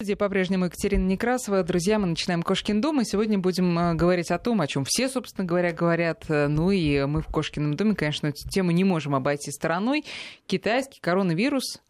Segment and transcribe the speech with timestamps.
[0.00, 1.64] студии по-прежнему Екатерина Некрасова.
[1.64, 5.08] Друзья, мы начинаем «Кошкин дом», и сегодня будем э, говорить о том, о чем все,
[5.08, 6.26] собственно говоря, говорят.
[6.28, 10.04] Э, ну и мы в «Кошкином доме», конечно, эту тему не можем обойти стороной.
[10.46, 11.82] Китайский коронавирус,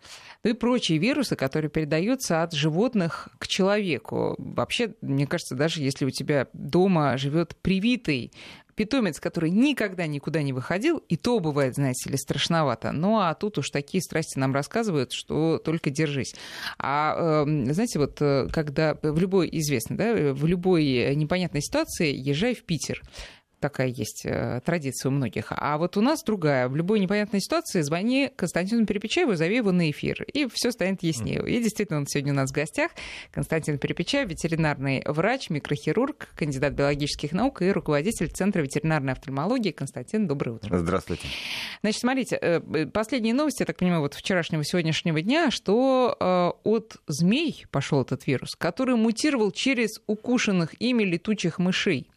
[0.43, 4.37] ну и прочие вирусы, которые передаются от животных к человеку.
[4.39, 8.33] Вообще, мне кажется, даже если у тебя дома живет привитый
[8.79, 12.93] питомец, который никогда никуда не выходил, и то бывает, знаете ли, страшновато.
[12.93, 16.37] Ну а тут уж такие страсти нам рассказывают, что только держись.
[16.79, 22.55] А эм, знаете, вот э, когда в любой, известно, да, в любой непонятной ситуации езжай
[22.55, 23.03] в Питер
[23.61, 25.47] такая есть э, традиция у многих.
[25.51, 26.69] А вот у нас другая.
[26.69, 31.43] В любой непонятной ситуации звони Константину Перепечаеву, зови его на эфир, и все станет яснее.
[31.49, 32.93] И действительно, он сегодня у нас в гостях.
[33.31, 39.71] Константин Перепечаев, ветеринарный врач, микрохирург, кандидат биологических наук и руководитель Центра ветеринарной офтальмологии.
[39.71, 40.79] Константин, доброе утро.
[40.79, 41.27] Здравствуйте.
[41.83, 46.97] Значит, смотрите, э, последние новости, я так понимаю, вот вчерашнего, сегодняшнего дня, что э, от
[47.07, 52.11] змей пошел этот вирус, который мутировал через укушенных ими летучих мышей.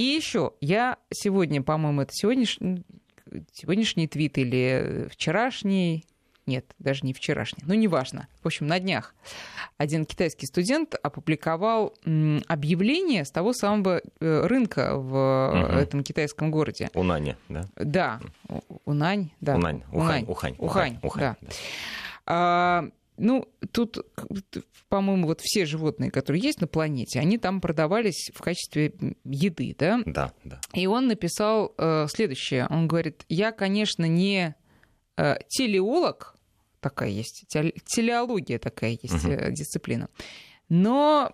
[0.00, 2.84] И еще, я сегодня, по-моему, это сегодняшний,
[3.52, 6.06] сегодняшний твит или вчерашний,
[6.46, 8.26] нет, даже не вчерашний, но неважно.
[8.42, 9.14] В общем, на днях
[9.76, 11.94] один китайский студент опубликовал
[12.48, 15.78] объявление с того самого э, рынка в угу.
[15.78, 16.88] этом китайском городе.
[16.94, 17.64] Унань, да?
[17.76, 18.20] Да,
[18.86, 19.56] Унань, да.
[19.56, 21.46] Унань, Ухань, Ухань, Ухань, Ухань, да.
[22.26, 22.90] да.
[23.20, 23.98] Ну, тут,
[24.88, 30.00] по-моему, вот все животные, которые есть на планете, они там продавались в качестве еды, да?
[30.06, 30.60] Да, да.
[30.72, 32.66] И он написал э, следующее.
[32.70, 34.54] Он говорит, я, конечно, не
[35.16, 36.34] э, телеолог,
[36.80, 39.52] такая есть, телеология такая есть угу.
[39.52, 40.08] дисциплина,
[40.68, 41.32] но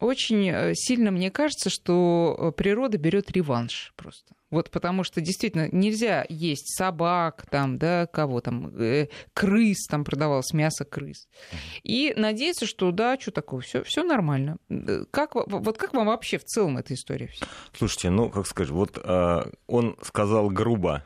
[0.00, 4.34] очень э, сильно мне кажется, что э, природа берет реванш просто.
[4.50, 10.52] Вот потому что действительно нельзя есть собак, там, да, кого там, э, крыс, там продавалось
[10.52, 11.26] мясо крыс.
[11.82, 14.58] И надеяться, что да, что такое, все, все нормально.
[15.10, 17.30] Как, вот как вам вообще в целом эта история?
[17.76, 21.04] Слушайте, ну, как скажешь, вот э, он сказал грубо,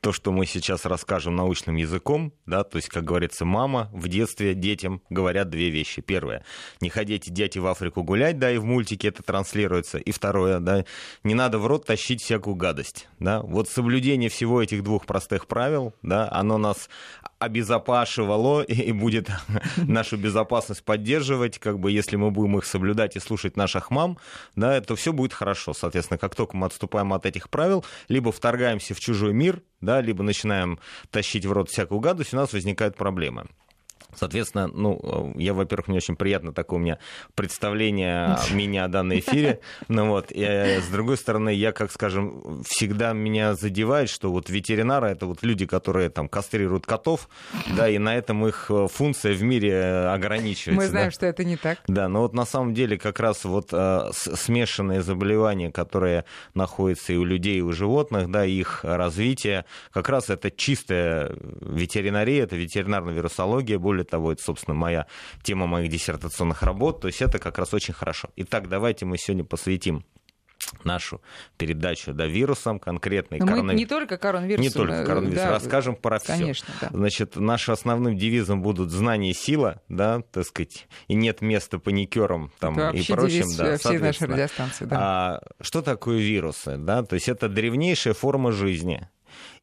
[0.00, 4.54] то, что мы сейчас расскажем научным языком, да, то есть, как говорится, мама в детстве
[4.54, 6.02] детям говорят две вещи.
[6.02, 6.44] Первое,
[6.80, 9.98] не ходите, дети, в Африку гулять, да, и в мультике это транслируется.
[9.98, 10.84] И второе, да,
[11.24, 13.40] не надо в рот тащить всякую гадость, да.
[13.42, 16.88] Вот соблюдение всего этих двух простых правил, да, оно нас
[17.38, 19.30] обезопашивало и будет
[19.76, 24.18] нашу безопасность поддерживать, как бы, если мы будем их соблюдать и слушать наших мам,
[24.56, 25.72] да, то все будет хорошо.
[25.72, 30.22] Соответственно, как только мы отступаем от этих правил, либо вторгаемся в чужой мир, да, либо
[30.22, 30.78] начинаем
[31.10, 33.46] тащить в рот всякую гадость, у нас возникают проблемы.
[34.18, 36.98] Соответственно, ну, я, во-первых, мне очень приятно такое у меня
[37.34, 39.60] представление меня о данном эфире.
[39.88, 44.50] Ну вот, и, э, с другой стороны, я, как скажем, всегда меня задевает, что вот
[44.50, 47.28] ветеринары это вот люди, которые там кастрируют котов,
[47.76, 50.84] да, и на этом их э, функция в мире ограничивается.
[50.84, 51.12] Мы знаем, да?
[51.12, 51.78] что это не так.
[51.86, 56.24] Да, но вот на самом деле как раз вот э, смешанные заболевания, которые
[56.54, 62.44] находятся и у людей, и у животных, да, их развитие, как раз это чистая ветеринария,
[62.44, 65.06] это ветеринарная вирусология, более того, это, собственно, моя
[65.42, 68.30] тема моих диссертационных работ, то есть это как раз очень хорошо.
[68.36, 70.04] Итак, давайте мы сегодня посвятим
[70.84, 71.20] нашу
[71.56, 73.74] передачу да, вирусам, конкретный коронавирус.
[73.74, 74.62] Не только коронавирус.
[74.62, 75.42] Не только коронавирус.
[75.42, 76.32] Да, Расскажем про все.
[76.32, 76.88] Конечно, да.
[76.92, 82.52] Значит, нашим основным девизом будут знания и сила, да, так сказать, и нет места паникерам
[82.58, 83.46] там, это и прочим.
[83.56, 84.84] Да, всей нашей радиостанции.
[84.84, 84.96] Да.
[85.00, 86.76] А, что такое вирусы?
[86.76, 87.02] Да?
[87.02, 89.08] То есть это древнейшая форма жизни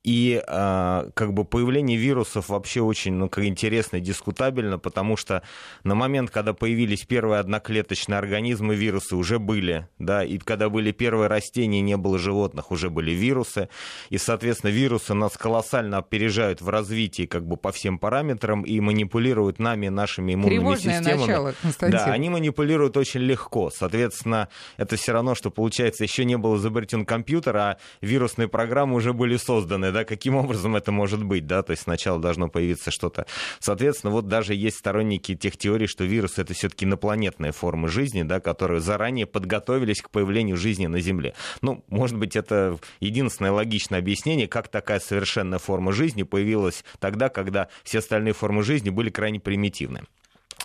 [0.06, 5.42] и а, как бы появление вирусов вообще очень ну, как интересно и дискутабельно, потому что
[5.84, 11.28] на момент, когда появились первые одноклеточные организмы, вирусы уже были, да, и когда были первые
[11.28, 13.68] растения, не было животных, уже были вирусы,
[14.12, 19.58] и, соответственно, вирусы нас колоссально опережают в развитии как бы по всем параметрам и манипулируют
[19.58, 21.22] нами, нашими иммунными Тревожное системами.
[21.22, 21.98] начало, Константин.
[21.98, 23.72] Да, они манипулируют очень легко.
[23.72, 29.12] Соответственно, это все равно, что получается, еще не был изобретен компьютер, а вирусные программы уже
[29.12, 33.26] были созданы да, каким образом это может быть, да, то есть сначала должно появиться что-то.
[33.60, 38.42] Соответственно, вот даже есть сторонники тех теорий, что вирус это все-таки инопланетная форма жизни, да,
[38.42, 41.34] которые заранее подготовились к появлению жизни на Земле.
[41.62, 47.70] Ну, может быть, это единственное логичное объяснение, как такая совершенная форма жизни появилась тогда, когда
[47.86, 50.02] все остальные формы жизни были крайне примитивны.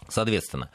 [0.09, 0.71] Соответственно,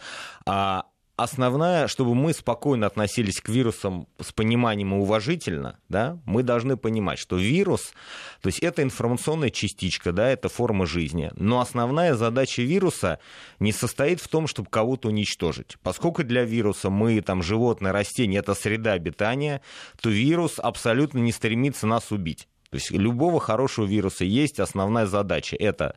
[0.46, 0.86] а
[1.18, 7.20] основная, чтобы мы спокойно относились к вирусам с пониманием и уважительно, да, мы должны понимать,
[7.20, 7.94] что вирус,
[8.42, 13.20] то есть это информационная частичка, да, это форма жизни, но основная задача вируса
[13.60, 15.78] не состоит в том, чтобы кого-то уничтожить.
[15.82, 19.62] Поскольку для вируса мы, там, животные, растения, это среда обитания,
[20.02, 22.48] то вирус абсолютно не стремится нас убить.
[22.72, 25.56] То есть любого хорошего вируса есть основная задача.
[25.56, 25.96] Это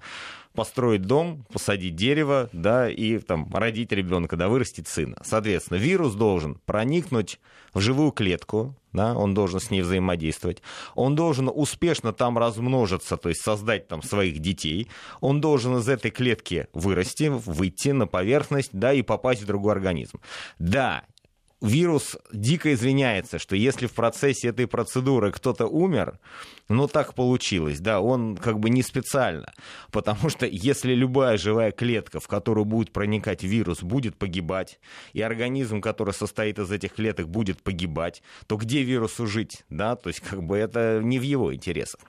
[0.58, 5.16] построить дом, посадить дерево, да, и там родить ребенка, да, вырастить сына.
[5.22, 7.38] Соответственно, вирус должен проникнуть
[7.72, 10.60] в живую клетку, да, он должен с ней взаимодействовать,
[10.96, 14.88] он должен успешно там размножиться, то есть создать там своих детей,
[15.20, 20.19] он должен из этой клетки вырасти, выйти на поверхность, да, и попасть в другой организм.
[20.58, 21.04] Да,
[21.60, 26.19] вирус дико извиняется, что если в процессе этой процедуры кто-то умер,
[26.69, 29.52] ну так получилось, да, он как бы не специально,
[29.90, 34.78] потому что если любая живая клетка, в которую будет проникать вирус, будет погибать,
[35.12, 40.08] и организм, который состоит из этих клеток, будет погибать, то где вирусу жить, да, то
[40.08, 42.00] есть как бы это не в его интересах.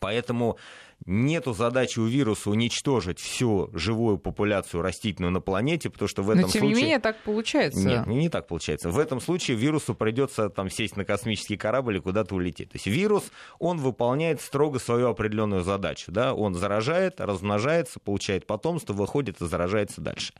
[0.00, 0.58] Поэтому
[1.04, 6.42] нету задачи у вируса уничтожить всю живую популяцию растительную на планете, потому что в этом
[6.42, 6.76] Но, тем случае...
[6.76, 7.86] не менее, так получается.
[7.86, 8.90] Нет, не, не так получается.
[8.90, 12.70] В этом случае вирусу придется там сесть на космический корабль и куда-то улететь.
[12.70, 13.24] То есть вирус,
[13.58, 16.10] он выполняет строго свою определенную задачу.
[16.10, 16.34] Да?
[16.34, 20.32] Он заражает, размножается, получает потомство, выходит и заражается дальше.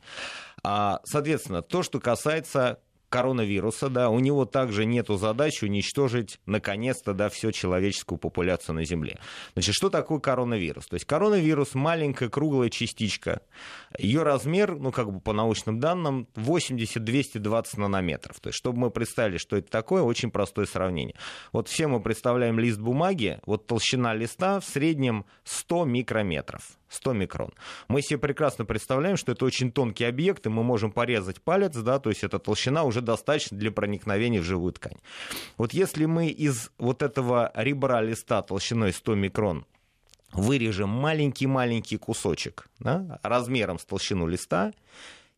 [0.63, 7.29] А, соответственно, то, что касается коронавируса, да, у него также нет задачи уничтожить, наконец-то, да,
[7.29, 9.19] всю человеческую популяцию на Земле.
[9.53, 10.87] Значит, что такое коронавирус?
[10.87, 13.41] То есть коронавирус маленькая круглая частичка.
[13.97, 18.39] Ее размер, ну, как бы по научным данным, 80-220 нанометров.
[18.39, 21.15] То есть, чтобы мы представили, что это такое, очень простое сравнение.
[21.53, 26.77] Вот все мы представляем лист бумаги, вот толщина листа в среднем 100 микрометров.
[26.89, 27.53] 100 микрон.
[27.87, 31.99] Мы себе прекрасно представляем, что это очень тонкий объект, и мы можем порезать палец, да,
[31.99, 34.97] то есть эта толщина уже достаточно для проникновения в живую ткань.
[35.57, 39.65] Вот если мы из вот этого ребра листа толщиной 100 микрон
[40.33, 44.73] вырежем маленький-маленький кусочек да, размером с толщину листа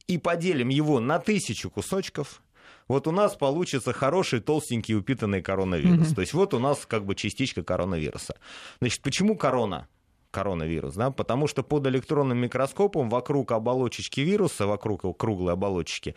[0.08, 2.42] и поделим его на тысячу кусочков,
[2.88, 6.12] вот у нас получится хороший толстенький упитанный коронавирус.
[6.12, 6.16] Mm-hmm.
[6.16, 8.36] То есть вот у нас как бы частичка коронавируса.
[8.82, 9.88] Значит, почему корона?
[10.32, 16.16] Коронавирус, да, потому что под электронным микроскопом вокруг оболочечки вируса, вокруг круглой оболочки,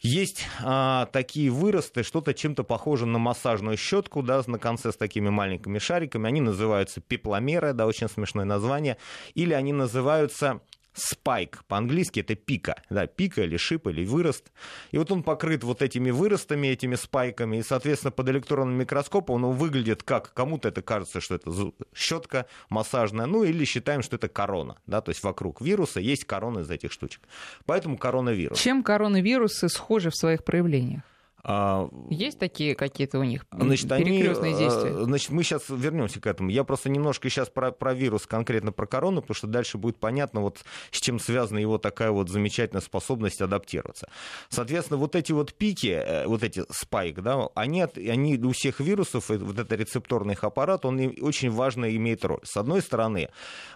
[0.00, 5.30] есть а, такие выросты, что-то чем-то похоже на массажную щетку, да, на конце с такими
[5.30, 6.28] маленькими шариками.
[6.28, 8.98] Они называются пепломеры, да, очень смешное название.
[9.34, 10.60] Или они называются
[10.94, 11.64] спайк.
[11.68, 12.76] По-английски это пика.
[12.88, 14.52] Да, пика или шип, или вырост.
[14.92, 17.58] И вот он покрыт вот этими выростами, этими спайками.
[17.58, 20.32] И, соответственно, под электронным микроскопом он выглядит как...
[20.34, 21.50] Кому-то это кажется, что это
[21.94, 23.26] щетка массажная.
[23.26, 24.76] Ну, или считаем, что это корона.
[24.86, 27.22] Да, то есть вокруг вируса есть корона из этих штучек.
[27.66, 28.58] Поэтому коронавирус.
[28.58, 31.02] Чем коронавирусы схожи в своих проявлениях?
[31.46, 35.04] А, Есть такие какие-то у них значит, перекрестные они, действия?
[35.04, 36.48] Значит, мы сейчас вернемся к этому.
[36.48, 40.40] Я просто немножко сейчас про, про вирус, конкретно про корону, потому что дальше будет понятно,
[40.40, 44.08] вот с чем связана его такая вот замечательная способность адаптироваться.
[44.48, 49.28] Соответственно, вот эти вот пики, э, вот эти спайк, да, они, они у всех вирусов,
[49.28, 52.40] вот этот рецепторный их аппарат, он очень важно имеет роль.
[52.42, 53.28] С одной стороны,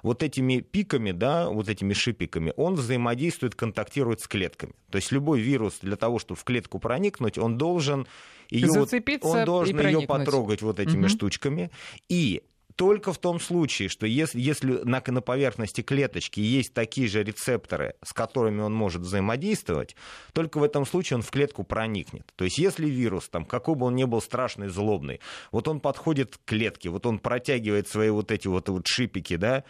[0.03, 4.73] вот этими пиками, да, вот этими шипиками, он взаимодействует, контактирует с клетками.
[4.91, 8.07] То есть любой вирус для того, чтобы в клетку проникнуть, он должен
[8.49, 8.87] ее,
[9.21, 11.09] он должен ее потрогать вот этими угу.
[11.09, 11.71] штучками.
[12.09, 12.43] И
[12.79, 17.95] только в том случае, что если, если на, на поверхности клеточки есть такие же рецепторы,
[18.05, 19.97] с которыми он может взаимодействовать,
[20.33, 22.33] только в этом случае он в клетку проникнет.
[22.37, 25.19] То есть если вирус, там, какой бы он ни был страшный, злобный,
[25.51, 29.65] вот он подходит к клетке, вот он протягивает свои вот эти вот, вот шипики, да,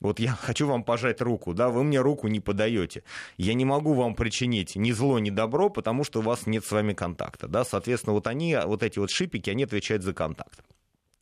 [0.00, 3.02] вот я хочу вам пожать руку, да, вы мне руку не подаете.
[3.36, 6.70] Я не могу вам причинить ни зло, ни добро, потому что у вас нет с
[6.70, 10.60] вами контакта, да, соответственно, вот они, вот эти вот шипики, они отвечают за контакт.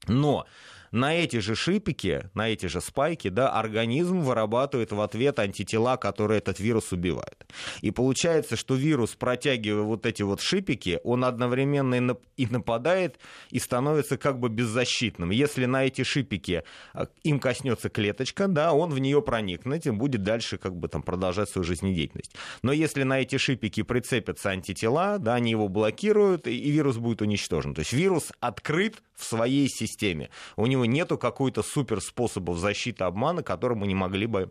[0.06, 0.46] Но
[0.94, 6.38] на эти же шипики, на эти же спайки, да, организм вырабатывает в ответ антитела, которые
[6.38, 7.44] этот вирус убивают.
[7.80, 13.18] И получается, что вирус, протягивая вот эти вот шипики, он одновременно и нападает,
[13.50, 15.30] и становится как бы беззащитным.
[15.30, 20.22] Если на эти шипики а, им коснется клеточка, да, он в нее проникнет и будет
[20.22, 22.36] дальше как бы там продолжать свою жизнедеятельность.
[22.62, 27.74] Но если на эти шипики прицепятся антитела, да, они его блокируют, и вирус будет уничтожен.
[27.74, 30.30] То есть вирус открыт в своей системе.
[30.56, 34.50] У него нету какой-то супер способов защиты обмана, который мы не могли бы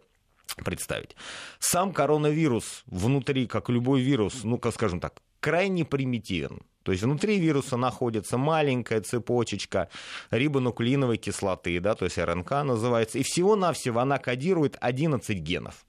[0.64, 1.16] представить.
[1.60, 6.62] Сам коронавирус внутри, как любой вирус, ну, как скажем так, крайне примитивен.
[6.84, 9.90] То есть внутри вируса находится маленькая цепочечка
[10.32, 15.86] рибонуклеиновой кислоты, да, то есть РНК называется, и всего-навсего она кодирует 11 генов.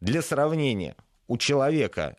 [0.00, 0.96] Для сравнения,
[1.28, 2.16] у человека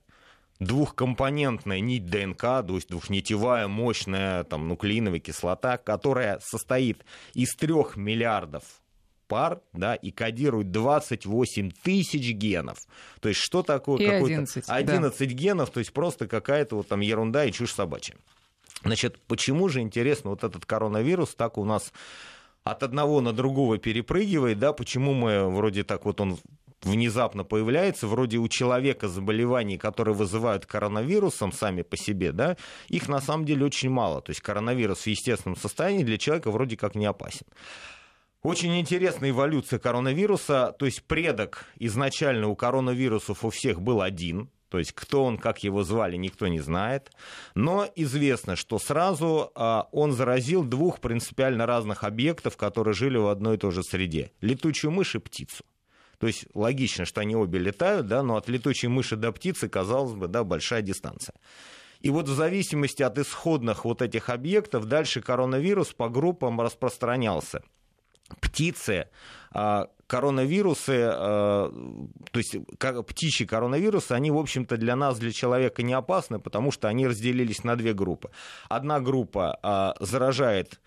[0.60, 8.64] двухкомпонентная нить ДНК, то есть двухнитевая мощная там, нуклеиновая кислота, которая состоит из трех миллиардов
[9.28, 12.78] пар, да, и кодирует 28 тысяч генов.
[13.20, 14.00] То есть что такое?
[14.00, 15.26] И 11, 11 да.
[15.26, 18.16] генов, то есть просто какая-то вот там ерунда и чушь собачья.
[18.84, 21.94] Значит, почему же, интересно, вот этот коронавирус так у нас
[22.64, 26.38] от одного на другого перепрыгивает, да, почему мы вроде так вот он
[26.86, 33.22] внезапно появляется, вроде у человека заболеваний, которые вызывают коронавирусом сами по себе, да, их на
[33.22, 34.22] самом деле очень мало.
[34.22, 37.46] То есть коронавирус в естественном состоянии для человека вроде как не опасен.
[38.42, 40.76] Очень интересная эволюция коронавируса.
[40.78, 45.64] То есть предок изначально у коронавирусов у всех был один, то есть кто он, как
[45.64, 47.12] его звали, никто не знает.
[47.54, 53.56] Но известно, что сразу а, он заразил двух принципиально разных объектов, которые жили в одной
[53.56, 54.32] и той же среде.
[54.42, 55.64] Летучую мышь и птицу.
[56.24, 60.14] То есть логично, что они обе летают, да, но от летучей мыши до птицы, казалось
[60.14, 61.36] бы, да, большая дистанция.
[62.00, 67.62] И вот в зависимости от исходных вот этих объектов дальше коронавирус по группам распространялся.
[68.40, 69.10] Птицы,
[69.52, 71.70] а, коронавирусы, а,
[72.32, 72.56] то есть
[73.06, 77.66] птичьи коронавирусы, они, в общем-то, для нас, для человека не опасны, потому что они разделились
[77.66, 78.32] на две группы.
[78.70, 80.80] Одна группа а, заражает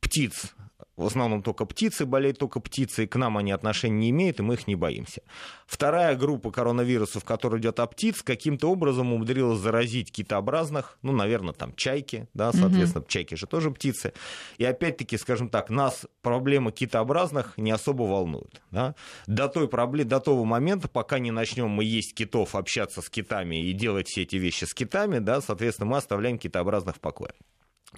[0.00, 0.54] птиц
[0.96, 4.42] в основном только птицы, болеют только птицы, и к нам они отношения не имеют, и
[4.42, 5.22] мы их не боимся.
[5.66, 11.72] Вторая группа коронавирусов, которая идет от птиц, каким-то образом умудрилась заразить китообразных, ну, наверное, там
[11.74, 13.08] чайки, да, соответственно, угу.
[13.08, 14.12] чайки же тоже птицы.
[14.58, 18.60] И опять-таки, скажем так, нас проблема китообразных не особо волнует.
[18.70, 18.94] Да?
[19.26, 23.66] До, той проблемы, до того момента, пока не начнем мы есть китов, общаться с китами
[23.66, 27.32] и делать все эти вещи с китами, да, соответственно, мы оставляем китообразных в покое.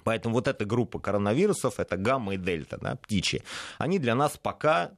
[0.03, 3.41] Поэтому вот эта группа коронавирусов, это гамма и дельта, да, птичьи,
[3.77, 4.91] они для нас пока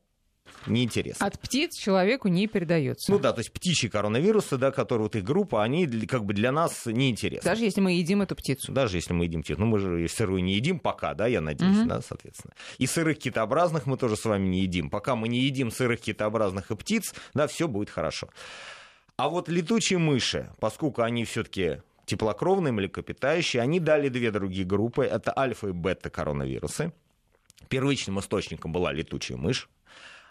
[0.66, 1.24] неинтересны.
[1.24, 3.12] От птиц человеку не передается.
[3.12, 6.52] Ну да, то есть птичьи коронавирусы, да, которые вот их группа, они как бы для
[6.52, 7.50] нас неинтересны.
[7.50, 8.72] Даже если мы едим эту птицу.
[8.72, 9.60] Даже если мы едим птицу.
[9.60, 11.88] Ну мы же сырую не едим пока, да, я надеюсь, угу.
[11.88, 12.54] да, соответственно.
[12.78, 14.90] И сырых китообразных мы тоже с вами не едим.
[14.90, 18.30] Пока мы не едим сырых китообразных и птиц, да, все будет хорошо.
[19.16, 25.06] А вот летучие мыши, поскольку они все-таки теплокровные млекопитающие, они дали две другие группы.
[25.06, 26.94] Это альфа и бета коронавирусы.
[27.68, 29.70] Первичным источником была летучая мышь.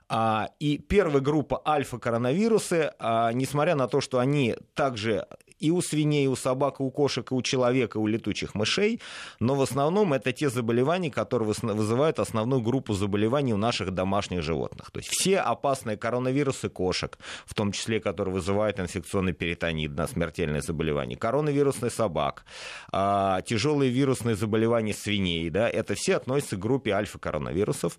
[0.08, 5.26] А, и первая группа альфа-коронавирусы, а, несмотря на то, что они также
[5.58, 8.54] и у свиней, и у собак, и у кошек, и у человека, и у летучих
[8.54, 9.00] мышей,
[9.40, 14.90] но в основном это те заболевания, которые вызывают основную группу заболеваний у наших домашних животных.
[14.90, 20.60] То есть все опасные коронавирусы кошек, в том числе, которые вызывают инфекционный перитонит, да, смертельное
[20.60, 22.44] заболевание, коронавирусный собак,
[22.92, 27.98] а, тяжелые вирусные заболевания свиней, да, это все относятся к группе альфа-коронавирусов.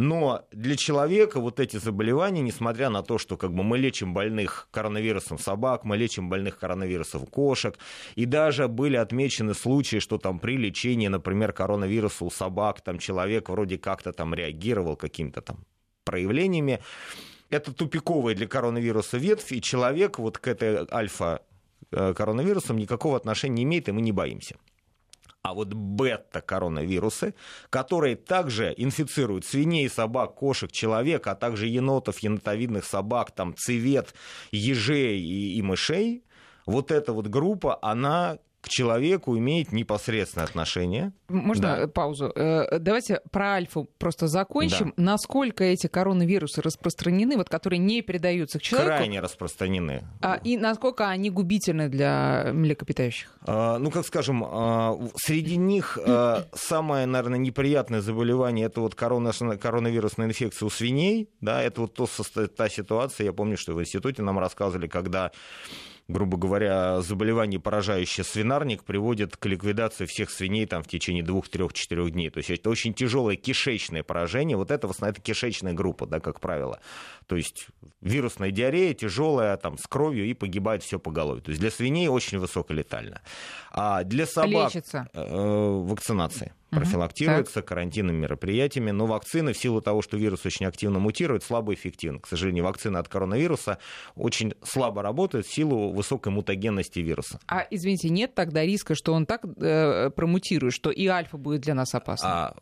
[0.00, 4.68] Но для человека вот эти заболевания, несмотря на то, что как бы мы лечим больных
[4.70, 7.76] коронавирусом собак, мы лечим больных коронавирусом кошек,
[8.14, 13.48] и даже были отмечены случаи, что там при лечении, например, коронавируса у собак, там человек
[13.48, 15.64] вроде как-то там реагировал какими-то там
[16.04, 16.78] проявлениями.
[17.50, 23.62] Это тупиковая для коронавируса ветвь, и человек вот к этой альфа-коронавирусам э, никакого отношения не
[23.64, 24.58] имеет, и мы не боимся
[25.48, 27.34] а вот бета-коронавирусы,
[27.70, 34.14] которые также инфицируют свиней, собак, кошек, человека, а также енотов, енотовидных собак, там, цвет,
[34.52, 36.22] ежей и, и мышей,
[36.66, 41.12] вот эта вот группа, она к человеку имеет непосредственное отношение.
[41.28, 41.88] Можно да.
[41.88, 42.32] паузу?
[42.34, 44.92] Э, давайте про альфу просто закончим.
[44.96, 45.04] Да.
[45.04, 48.96] Насколько эти коронавирусы распространены, вот которые не передаются к человеку?
[48.96, 50.04] Крайне распространены.
[50.20, 53.30] А, и насколько они губительны для млекопитающих?
[53.42, 59.32] А, ну, как скажем, а, среди них а, самое, наверное, неприятное заболевание это вот корона,
[59.32, 61.28] коронавирусная инфекция у свиней.
[61.40, 62.08] Да, это вот то,
[62.48, 65.30] та ситуация, я помню, что в институте нам рассказывали, когда
[66.08, 71.74] грубо говоря, заболевание, поражающее свинарник, приводит к ликвидации всех свиней там, в течение двух, трех,
[71.74, 72.30] четырех дней.
[72.30, 74.56] То есть это очень тяжелое кишечное поражение.
[74.56, 76.80] Вот это в основном это кишечная группа, да, как правило.
[77.26, 77.68] То есть
[78.00, 81.42] вирусная диарея тяжелая, там, с кровью и погибает все по голове.
[81.42, 83.20] То есть для свиней очень высоколетально.
[83.70, 84.74] А для собак...
[84.74, 85.08] Лечится.
[85.12, 90.98] Э, вакцинации профилактируется угу, карантинными мероприятиями, но вакцины в силу того, что вирус очень активно
[90.98, 92.20] мутирует, слабо эффективны.
[92.20, 93.78] К сожалению, вакцина от коронавируса
[94.14, 97.40] очень слабо работает в силу высокой мутагенности вируса.
[97.46, 101.74] А, извините, нет тогда риска, что он так э, промутирует, что и альфа будет для
[101.74, 102.28] нас опасна?
[102.28, 102.56] А,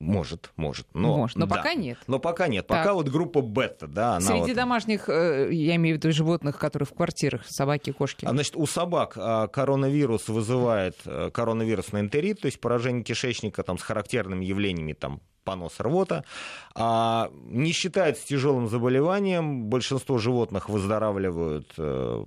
[0.00, 0.86] может, может.
[0.94, 1.56] Но, может, но да.
[1.56, 1.98] пока нет.
[2.06, 2.66] Но пока нет.
[2.66, 2.78] Так.
[2.78, 4.16] Пока вот группа бета, да.
[4.16, 4.54] Она Среди вот...
[4.54, 8.24] домашних, э, я имею в виду животных, которые в квартирах, собаки, кошки.
[8.24, 13.76] А, значит, у собак а, коронавирус вызывает э, коронавирусный энтерит, то есть поражение кишечника там,
[13.76, 16.24] с характерными явлениями там, понос, рвота.
[16.74, 19.64] А, не считается тяжелым заболеванием.
[19.64, 22.24] Большинство животных выздоравливают э,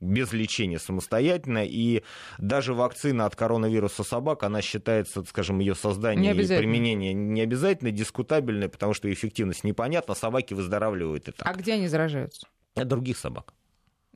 [0.00, 1.64] без лечения самостоятельно.
[1.64, 2.02] И
[2.38, 8.68] даже вакцина от коронавируса собак, она считается, скажем, ее создание и применение не обязательно, дискутабельное,
[8.68, 10.14] потому что эффективность непонятна.
[10.14, 11.46] Собаки выздоравливают и так.
[11.46, 12.46] А где они заражаются?
[12.74, 13.52] От других собак.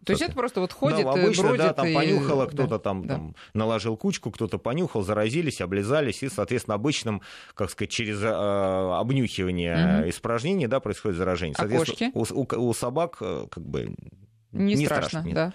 [0.04, 1.94] То есть это просто вот ходит, да, обычно, бродит да, там и...
[1.94, 3.14] понюхало, кто-то да, там, да.
[3.14, 7.23] там наложил кучку, кто-то понюхал, заразились, облизались, и, соответственно, обычным,
[7.54, 10.11] как сказать, через э, обнюхивание Мгм.
[10.11, 11.54] испражнений, да, происходит заражение.
[11.58, 13.94] А Соответственно, у, у- у собак э, как бы
[14.52, 15.34] Не, страшно, нет.
[15.34, 15.52] да.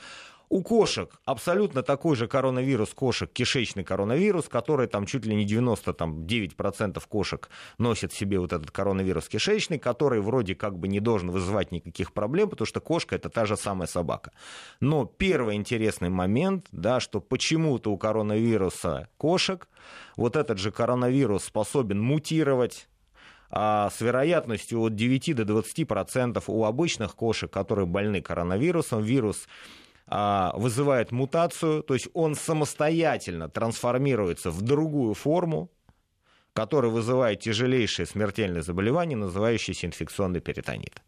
[0.52, 7.04] У кошек абсолютно такой же коронавирус кошек, кишечный коронавирус, который там чуть ли не 99%
[7.08, 11.72] кошек носит в себе вот этот коронавирус кишечный, который вроде как бы не должен вызывать
[11.72, 14.32] никаких проблем, потому что кошка это та же самая собака.
[14.80, 19.68] Но первый интересный момент, да, что почему-то у коронавируса кошек
[20.18, 22.90] вот этот же коронавирус способен мутировать,
[23.52, 29.48] а с вероятностью от 9 до 20% у обычных кошек, которые больны коронавирусом, вирус
[30.10, 35.70] вызывает мутацию, то есть он самостоятельно трансформируется в другую форму,
[36.54, 41.02] которая вызывает тяжелейшее смертельное заболевание, называющееся инфекционный перитонит.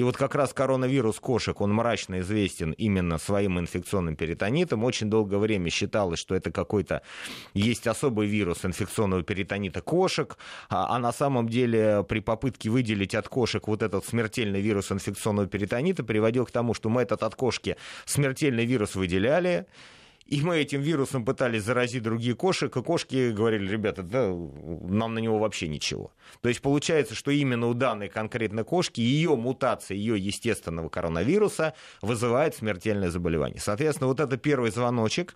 [0.00, 4.82] И вот как раз коронавирус кошек, он мрачно известен именно своим инфекционным перитонитом.
[4.82, 7.02] Очень долгое время считалось, что это какой-то
[7.52, 10.38] есть особый вирус инфекционного перитонита кошек,
[10.70, 15.46] а, а на самом деле при попытке выделить от кошек вот этот смертельный вирус инфекционного
[15.46, 17.76] перитонита приводил к тому, что мы этот от кошки
[18.06, 19.66] смертельный вирус выделяли,
[20.26, 25.18] и мы этим вирусом пытались заразить другие кошек, и кошки говорили, ребята, да, нам на
[25.18, 26.12] него вообще ничего.
[26.40, 32.54] То есть получается, что именно у данной конкретной кошки ее мутация ее естественного коронавируса вызывает
[32.54, 33.60] смертельное заболевание.
[33.60, 35.34] Соответственно, вот это первый звоночек,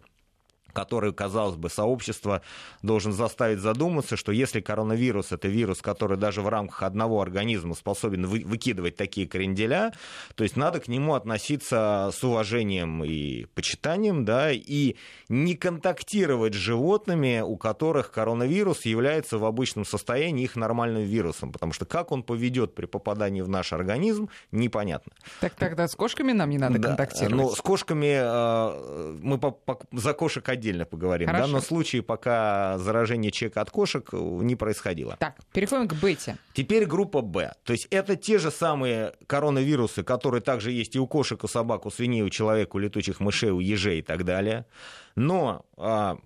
[0.74, 2.42] который, казалось бы, сообщество
[2.82, 8.26] должен заставить задуматься, что если коронавирус это вирус, который даже в рамках одного организма способен
[8.26, 9.92] вы- выкидывать такие кренделя,
[10.34, 14.96] то есть надо к нему относиться с уважением и почитанием, да, и
[15.28, 21.72] не контактировать с животными, у которых коронавирус является в обычном состоянии их нормальным вирусом, потому
[21.72, 25.12] что как он поведет при попадании в наш организм, непонятно.
[25.40, 27.36] Так тогда с кошками нам не надо Да, контактировать.
[27.36, 31.28] Но с кошками э, мы по- по- за кошек отдельно поговорим.
[31.28, 31.44] Хорошо.
[31.44, 35.16] В данном случае пока заражение человека от кошек э, не происходило.
[35.18, 36.36] Так, переходим к бете.
[36.52, 37.52] Теперь группа Б.
[37.64, 41.86] То есть это те же самые коронавирусы, которые также есть и у кошек, у собак,
[41.86, 44.66] у свиней, у человека, у летучих мышей, у ежей и так далее.
[45.14, 46.18] Но а,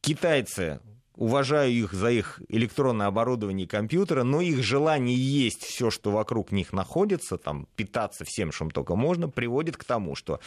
[0.00, 0.80] китайцы
[1.20, 6.50] уважаю их за их электронное оборудование и компьютера, но их желание есть все, что вокруг
[6.50, 10.40] них находится, там, питаться всем, чем только можно, приводит к тому, что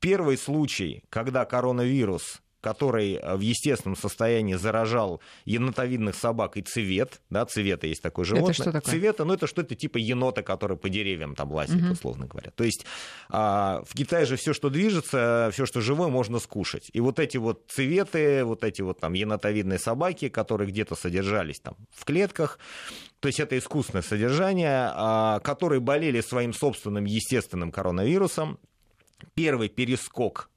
[0.00, 7.44] первый случай, когда коронавирус который э, в естественном состоянии заражал енотовидных собак и цвет, да,
[7.44, 8.54] цвета есть такое животное.
[8.54, 8.80] что такое?
[8.80, 11.92] Цвета, ну это что-то типа енота, который по деревьям там лазит, Мгм.
[11.92, 12.50] условно говоря.
[12.52, 12.86] То есть
[13.28, 16.88] а, в Китае же все, что движется, все, что живое, можно скушать.
[16.94, 21.74] И вот эти вот цветы, вот эти вот там енотовидные собаки, которые где-то содержались там
[21.90, 22.58] в клетках,
[23.20, 28.58] то есть это искусственное содержание, а, которые болели своим собственным естественным коронавирусом.
[29.34, 30.48] Первый перескок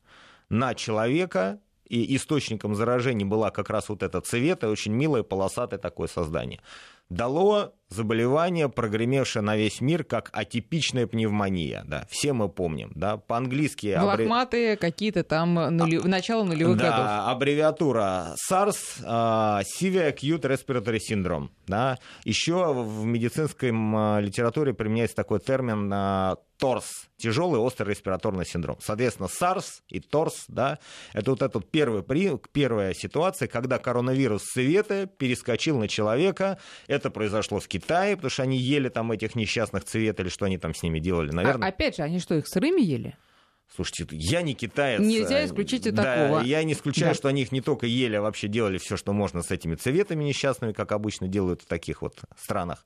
[0.49, 1.59] на человека,
[1.89, 6.59] и источником заражения была как раз вот эта цвета, очень милое полосатое такое создание.
[7.09, 11.85] Дало заболевание, прогремевшее на весь мир, как атипичная пневмония.
[11.87, 12.91] Да, все мы помним.
[12.95, 13.87] Да, по-английски...
[13.87, 15.99] аббре- Лохматые какие-то там нули...
[15.99, 17.05] начало нулевых да, годов.
[17.33, 21.47] аббревиатура SARS, а, Severe Acute Respiratory Syndrome.
[21.65, 21.97] Да.
[22.25, 28.77] Еще в медицинской м, литературе применяется такой термин а, ТОРС, тяжелый острый респираторный синдром.
[28.81, 30.79] Соответственно, SARS и ТОРС, да,
[31.13, 32.03] это вот эта первая,
[32.51, 36.57] первая ситуация, когда коронавирус цвета перескочил на человека.
[36.87, 40.57] Это произошло в Китае, потому что они ели там этих несчастных цвет или что они
[40.57, 41.69] там с ними делали, А- наверное.
[41.69, 43.15] опять же, они что, их сырыми ели?
[43.75, 44.99] Слушайте, я не китаец.
[44.99, 46.39] Нельзя э, исключить и да, такого.
[46.41, 47.17] Я не исключаю, Да.
[47.17, 50.23] что они их не только ели, а вообще делали все, что можно с этими цветами
[50.23, 52.85] несчастными, как обычно делают в таких вот странах.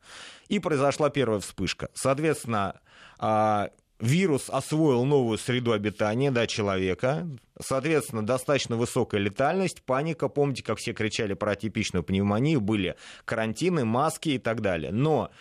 [0.49, 1.89] И произошла первая вспышка.
[1.93, 2.81] Соответственно,
[3.19, 3.69] а,
[4.01, 7.27] вирус освоил новую среду обитания да, человека.
[7.61, 10.27] Соответственно, достаточно высокая летальность, паника.
[10.27, 12.59] Помните, как все кричали про атипичную пневмонию?
[12.59, 14.91] Были карантины, маски и так далее.
[14.91, 15.31] Но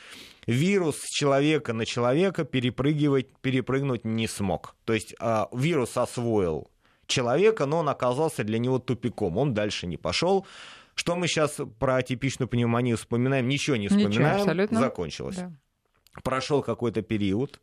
[0.46, 4.74] вирус с человека на человека перепрыгивать, перепрыгнуть не смог.
[4.84, 6.70] То есть а, вирус освоил
[7.06, 9.36] человека, но он оказался для него тупиком.
[9.36, 10.46] Он дальше не пошел.
[10.94, 13.48] Что мы сейчас про атипичную пневмонию вспоминаем?
[13.48, 14.40] Ничего не Ничего, вспоминаем.
[14.40, 14.80] абсолютно.
[14.80, 15.52] Закончилось Да.
[16.22, 17.60] прошел какой-то период.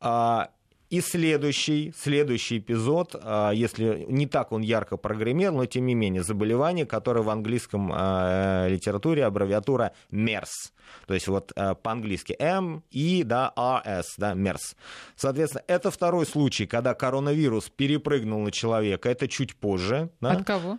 [0.00, 0.50] а,
[0.90, 6.22] И следующий, следующий эпизод, а, если не так он ярко прогремел, но тем не менее
[6.22, 10.72] заболевание, которое в английском а, литературе аббревиатура MERS.
[11.06, 14.76] То есть вот а, по-английски M, I, да, RS, да, MERS.
[15.14, 19.10] Соответственно, это второй случай, когда коронавирус перепрыгнул на человека.
[19.10, 20.10] Это чуть позже.
[20.20, 20.32] да.
[20.32, 20.78] От кого?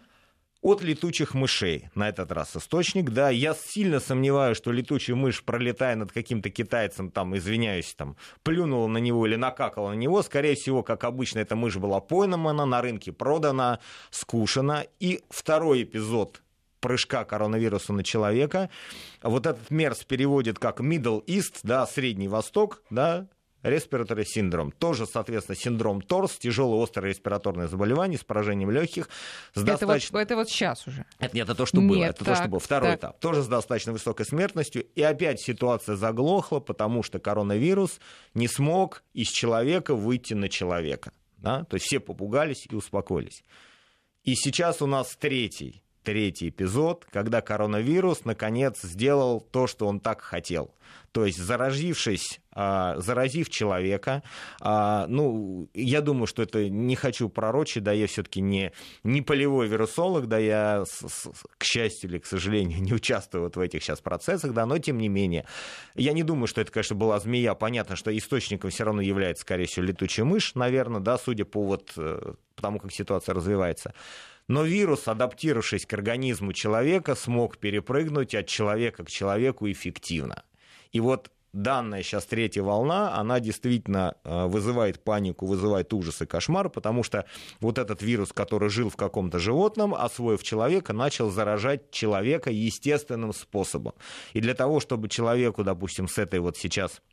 [0.62, 1.89] От летучих мышей.
[1.95, 7.12] На этот раз источник, да, я сильно сомневаюсь, что летучая мышь, пролетая над каким-то китайцем,
[7.12, 11.56] там, извиняюсь, там, плюнула на него или накакала на него, скорее всего, как обычно, эта
[11.56, 13.80] мышь была поймана, на рынке продана,
[14.12, 16.41] скушена, и второй эпизод
[16.80, 18.69] прыжка коронавируса на человека.
[19.22, 23.28] Вот этот МЕРС переводит как Middle East, да, Средний Восток, да,
[23.63, 24.72] респираторный синдром.
[24.72, 29.10] Тоже, соответственно, синдром ТОРС, тяжелое острое респираторное заболевание с поражением легких.
[29.54, 30.17] С это, достаточно...
[30.17, 31.06] вот, это вот сейчас уже.
[31.19, 32.04] Это нет, это то, что нет, было.
[32.04, 32.60] Это так, то, что было.
[32.60, 33.00] Второй так.
[33.00, 33.19] этап.
[33.19, 34.86] Тоже с достаточно высокой смертностью.
[34.95, 38.00] И опять ситуация заглохла, потому что коронавирус
[38.34, 41.12] не смог из человека выйти на человека.
[41.38, 41.63] Да?
[41.65, 43.43] То есть все попугались и успокоились.
[44.24, 50.21] И сейчас у нас третий третий эпизод, когда коронавирус наконец сделал то, что он так
[50.21, 50.73] хотел.
[51.12, 54.21] То есть заразившись, а, заразив человека,
[54.62, 58.71] а, ну, я думаю, что это не хочу пророчить, да, я все-таки не,
[59.03, 60.83] не полевой вирусолог, да, я,
[61.57, 64.97] к счастью или к сожалению, не участвую вот в этих сейчас процессах, да, но тем
[64.97, 65.45] не менее,
[65.95, 69.65] я не думаю, что это, конечно, была змея, понятно, что источником все равно является, скорее
[69.65, 73.93] всего, летучая мышь, наверное, да, судя по вот, э, потому как ситуация развивается.
[74.49, 80.43] Но вирус, адаптировавшись к организму человека, смог перепрыгнуть от человека к человеку эффективно.
[80.91, 86.69] И вот данная сейчас третья волна, она действительно э, вызывает панику, вызывает ужас и кошмар,
[86.69, 87.25] потому что
[87.59, 93.93] вот этот вирус, который жил в каком-то животном, освоив человека, начал заражать человека естественным способом.
[94.33, 97.03] И для того, чтобы человеку, допустим, с этой вот сейчас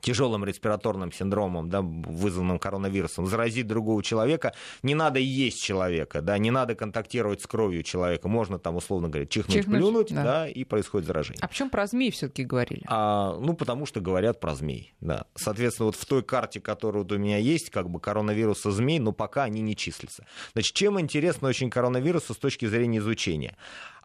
[0.00, 6.50] тяжелым респираторным синдромом, да, вызванным коронавирусом, заразить другого человека, не надо есть человека, да, не
[6.50, 10.22] надо контактировать с кровью человека, можно там, условно говоря, чихнуть, чихнуть плюнуть, да.
[10.22, 11.40] да, и происходит заражение.
[11.42, 12.82] А почему про змей все-таки говорили?
[12.86, 15.26] А, ну, потому что говорят про змей, да.
[15.34, 19.12] Соответственно, вот в той карте, которая вот у меня есть, как бы коронавируса змей, но
[19.12, 20.26] пока они не числятся.
[20.52, 23.56] Значит, чем интересно очень коронавирусу с точки зрения изучения?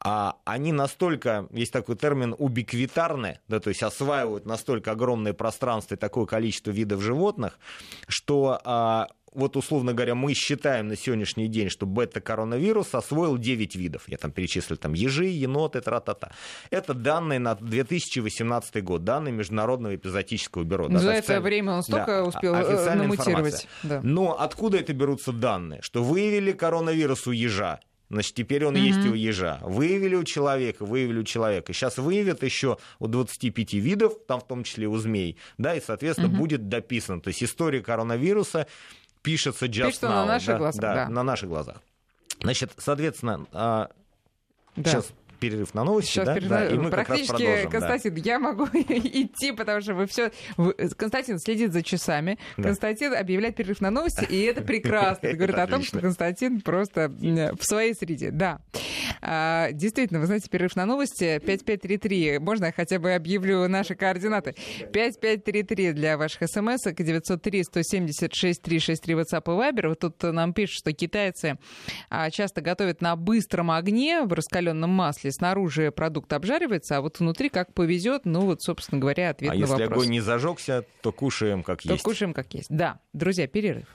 [0.05, 5.95] а они настолько, есть такой термин, убиквитарны, да, то есть осваивают настолько огромное пространство и
[5.95, 7.59] такое количество видов животных,
[8.07, 14.03] что а, вот, условно говоря, мы считаем на сегодняшний день, что бета-коронавирус освоил 9 видов.
[14.07, 16.31] Я там перечислил там ежи, еноты, тра-та-та.
[16.69, 20.89] Это данные на 2018 год, данные Международного эпизотического бюро.
[20.89, 23.67] За да, это время он столько да, успел э, намутировать.
[23.81, 24.01] Да.
[24.03, 25.81] Но откуда это берутся данные?
[25.81, 27.79] Что выявили коронавирус у ежа,
[28.13, 28.79] Значит, теперь он mm-hmm.
[28.79, 29.59] есть у ежа.
[29.63, 31.73] Выявили у человека, выявили у человека.
[31.73, 36.27] Сейчас выявят еще у 25 видов, там в том числе у змей, да, и, соответственно,
[36.27, 36.37] mm-hmm.
[36.37, 37.21] будет дописано.
[37.21, 38.67] То есть история коронавируса
[39.23, 40.81] пишется just Пишется now, на наших да, глазах.
[40.81, 41.77] Да, да, на наших глазах.
[42.39, 43.89] Значит, соответственно, а,
[44.75, 44.91] да.
[44.91, 45.11] сейчас
[45.43, 46.35] перерыв на новости, Сейчас да?
[46.35, 46.49] перерыв...
[46.49, 46.67] да?
[46.67, 48.21] И мы Практически, Константин, да.
[48.23, 50.31] я могу идти, потому что вы все...
[50.95, 52.37] Константин следит за часами.
[52.55, 52.63] Да.
[52.63, 55.27] Константин объявляет перерыв на новости, и это прекрасно.
[55.27, 58.31] Это говорит о том, что Константин просто в своей среде.
[58.31, 58.61] Да.
[59.21, 62.39] А, действительно, вы знаете, перерыв на новости 5533.
[62.39, 64.55] Можно я хотя бы объявлю наши координаты?
[64.93, 69.89] 5533 для ваших смс 903 176 363 WhatsApp и Viber.
[69.89, 71.57] Вот тут нам пишут, что китайцы
[72.09, 77.49] а, часто готовят на быстром огне в раскаленном масле снаружи продукт обжаривается, а вот внутри
[77.49, 79.79] как повезет, ну вот, собственно говоря, ответ а на вопрос.
[79.79, 82.03] А если огонь не зажегся, то кушаем как то есть.
[82.03, 82.67] То кушаем как есть.
[82.69, 82.99] Да.
[83.11, 83.87] Друзья, перерыв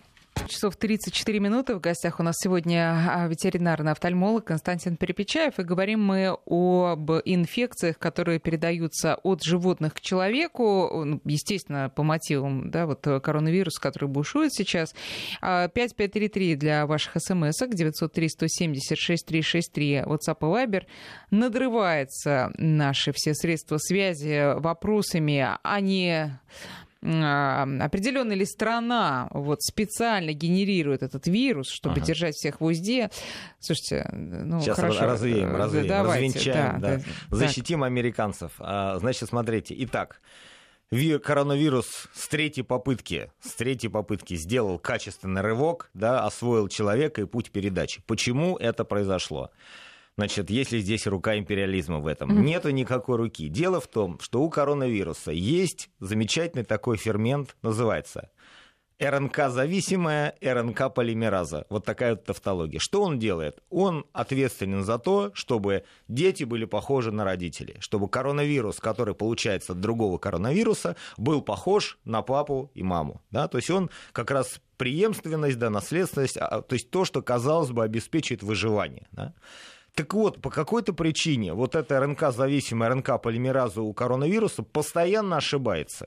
[0.46, 1.74] часов 34 минуты.
[1.74, 5.59] В гостях у нас сегодня а, ветеринарный офтальмолог Константин Перепечаев.
[5.59, 11.05] И говорим мы об инфекциях, которые передаются от животных к человеку.
[11.05, 14.94] Ну, естественно, по мотивам да, вот коронавируса, который бушует сейчас.
[15.40, 20.83] 5533 а, для ваших смс 903 176 363 WhatsApp и Viber.
[21.31, 26.38] Надрывается наши все средства связи вопросами, а не
[27.00, 32.06] определенная ли страна вот специально генерирует этот вирус, чтобы ага.
[32.06, 33.11] держать всех в узде.
[33.61, 35.06] Слушайте, ну Сейчас хорошо.
[35.06, 37.02] развеем, развеем, Давайте, развенчаем, да, да.
[37.30, 37.37] Да.
[37.37, 37.87] защитим так.
[37.87, 38.52] американцев.
[38.58, 40.20] А, значит, смотрите, итак,
[41.22, 47.50] коронавирус с третьей попытки, с третьей попытки сделал качественный рывок, да, освоил человека и путь
[47.50, 48.02] передачи.
[48.06, 49.50] Почему это произошло?
[50.18, 52.33] Значит, есть ли здесь рука империализма в этом?
[52.33, 52.42] Mm-hmm.
[52.42, 53.48] Нету никакой руки.
[53.48, 58.28] Дело в том, что у коронавируса есть замечательный такой фермент, называется
[58.98, 61.66] РНК-зависимая РНК-полимераза.
[61.70, 62.81] Вот такая вот тавтология.
[62.81, 63.62] Что он делает?
[63.70, 67.76] Он ответственен за то, чтобы дети были похожи на родителей.
[67.78, 73.22] Чтобы коронавирус, который получается от другого коронавируса, был похож на папу и маму.
[73.31, 73.46] Да?
[73.46, 77.85] То есть он как раз преемственность, да, наследственность, а, то есть то, что, казалось бы,
[77.85, 79.07] обеспечивает выживание.
[79.12, 79.33] Да?
[79.98, 86.06] Так вот, по какой-то причине вот эта РНК-зависимая РНК-полимераза у коронавируса постоянно ошибается.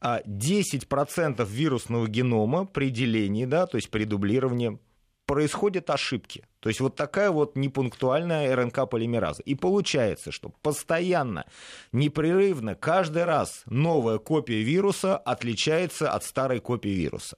[0.00, 4.78] 10% а вирусного генома при делении, да, то есть при дублировании,
[5.26, 6.44] происходят ошибки.
[6.60, 9.42] То есть вот такая вот непунктуальная РНК-полимераза.
[9.42, 11.46] И получается, что постоянно,
[11.90, 17.36] непрерывно, каждый раз новая копия вируса отличается от старой копии вируса.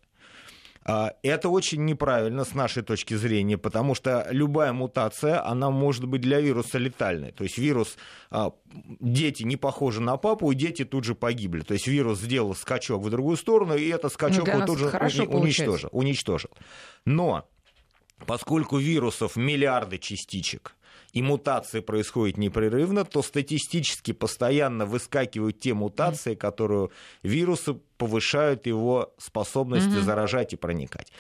[0.87, 6.21] А, это очень неправильно с нашей точки зрения, потому что любая мутация, она может быть
[6.21, 7.33] для вируса летальной.
[7.33, 7.97] То есть вирус,
[8.31, 8.53] а,
[9.01, 11.63] дети не похожи на папу, и дети тут же погибли.
[11.63, 15.89] То есть вирус сделал скачок в другую сторону, и этот скачок он тут же уничтожил,
[15.93, 16.51] уничтожил.
[17.07, 17.49] Но
[18.27, 20.75] поскольку вирусов миллиарды частичек,
[21.15, 26.91] и мутации происходят непрерывно, то статистически постоянно выскакивают те мутации, которые
[27.23, 31.13] вирусы повышают его способности заражать и проникать.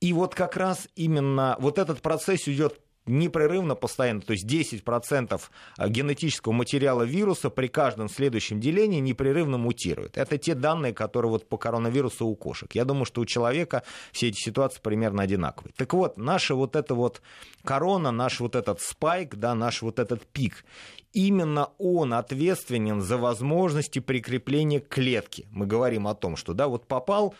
[0.00, 5.40] И вот как раз именно вот этот процесс идет непрерывно, постоянно, то есть 10%
[5.76, 10.16] а, генетического материала вируса при каждом следующем делении непрерывно мутирует.
[10.16, 12.74] Это те данные, которые вот по коронавирусу у кошек.
[12.74, 15.72] Я думаю, что у человека все эти ситуации примерно одинаковые.
[15.76, 17.22] Так вот, наша вот эта вот
[17.64, 20.64] корона, наш вот этот спайк, да, наш вот этот пик,
[21.12, 25.46] именно он ответственен за возможности прикрепления клетки.
[25.50, 27.34] Мы говорим о том, что да, вот попал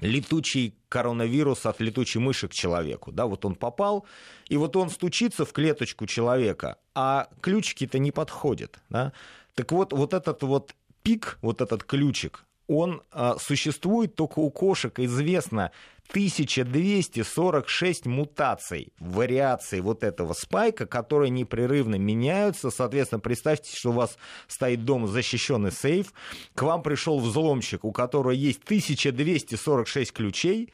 [0.00, 3.12] летучий коронавирус от летучей мыши к человеку.
[3.12, 4.06] Да, вот он попал,
[4.48, 8.78] и вот он стучится в клеточку человека, а ключики-то не подходят.
[8.90, 9.12] Да?
[9.54, 14.98] Так вот, вот этот вот пик, вот этот ключик, он а, существует только у кошек,
[14.98, 15.70] известно
[16.10, 22.70] 1246 мутаций, вариаций вот этого спайка, которые непрерывно меняются.
[22.70, 26.12] Соответственно, представьте, что у вас стоит дома защищенный сейф,
[26.54, 30.72] к вам пришел взломщик, у которого есть 1246 ключей,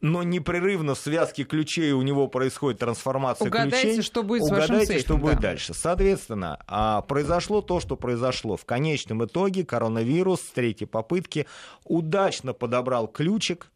[0.00, 4.02] но непрерывно в связке ключей у него происходит трансформация Угадайте, ключей.
[4.02, 5.40] что будет Угадайте, с вашим сейфом, что будет да.
[5.40, 5.74] дальше.
[5.74, 8.56] Соответственно, а, произошло то, что произошло.
[8.56, 11.46] В конечном итоге коронавирус с третьей попытки
[11.84, 13.70] удачно подобрал ключик,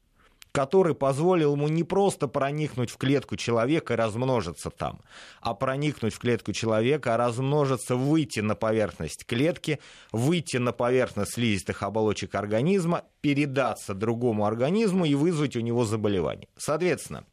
[0.55, 5.01] который позволил ему не просто проникнуть в клетку человека и размножиться там,
[5.41, 9.81] а проникнуть в клетку человека, размножиться, выйти на поверхность клетки,
[10.13, 16.47] выйти на поверхность слизистых оболочек организма, передаться другому организму и вызвать у него заболевание.
[16.57, 17.25] Соответственно,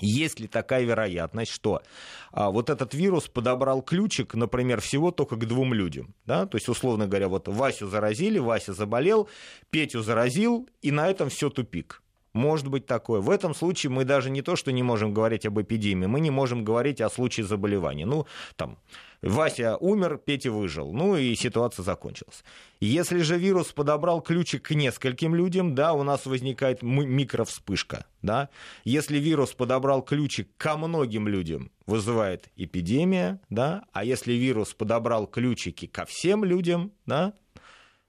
[0.00, 1.82] есть ли такая вероятность, что
[2.30, 6.14] а, вот этот вирус подобрал ключик, например, всего только к двум людям?
[6.26, 6.46] Да?
[6.46, 9.28] То есть, условно говоря, вот Васю заразили, Вася заболел,
[9.70, 12.01] Петю заразил, и на этом все тупик.
[12.34, 13.20] Может быть такое.
[13.20, 16.30] В этом случае мы даже не то, что не можем говорить об эпидемии, мы не
[16.30, 18.06] можем говорить о случае заболевания.
[18.06, 18.78] Ну, там,
[19.22, 20.92] Вася умер, Петя выжил.
[20.92, 22.42] Ну и ситуация закончилась.
[22.80, 28.06] Если же вирус подобрал ключик к нескольким людям, да, у нас возникает микровспышка.
[28.22, 28.48] Да?
[28.84, 33.40] Если вирус подобрал ключик ко многим людям, вызывает эпидемия.
[33.48, 33.84] Да?
[33.92, 37.34] А если вирус подобрал ключики ко всем людям, да,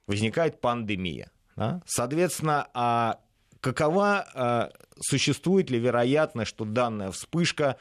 [0.08, 1.32] возникает пандемия.
[1.56, 1.84] Да?
[1.86, 3.20] Соответственно, а
[3.64, 7.78] какова, э, существует ли вероятность, что данная вспышка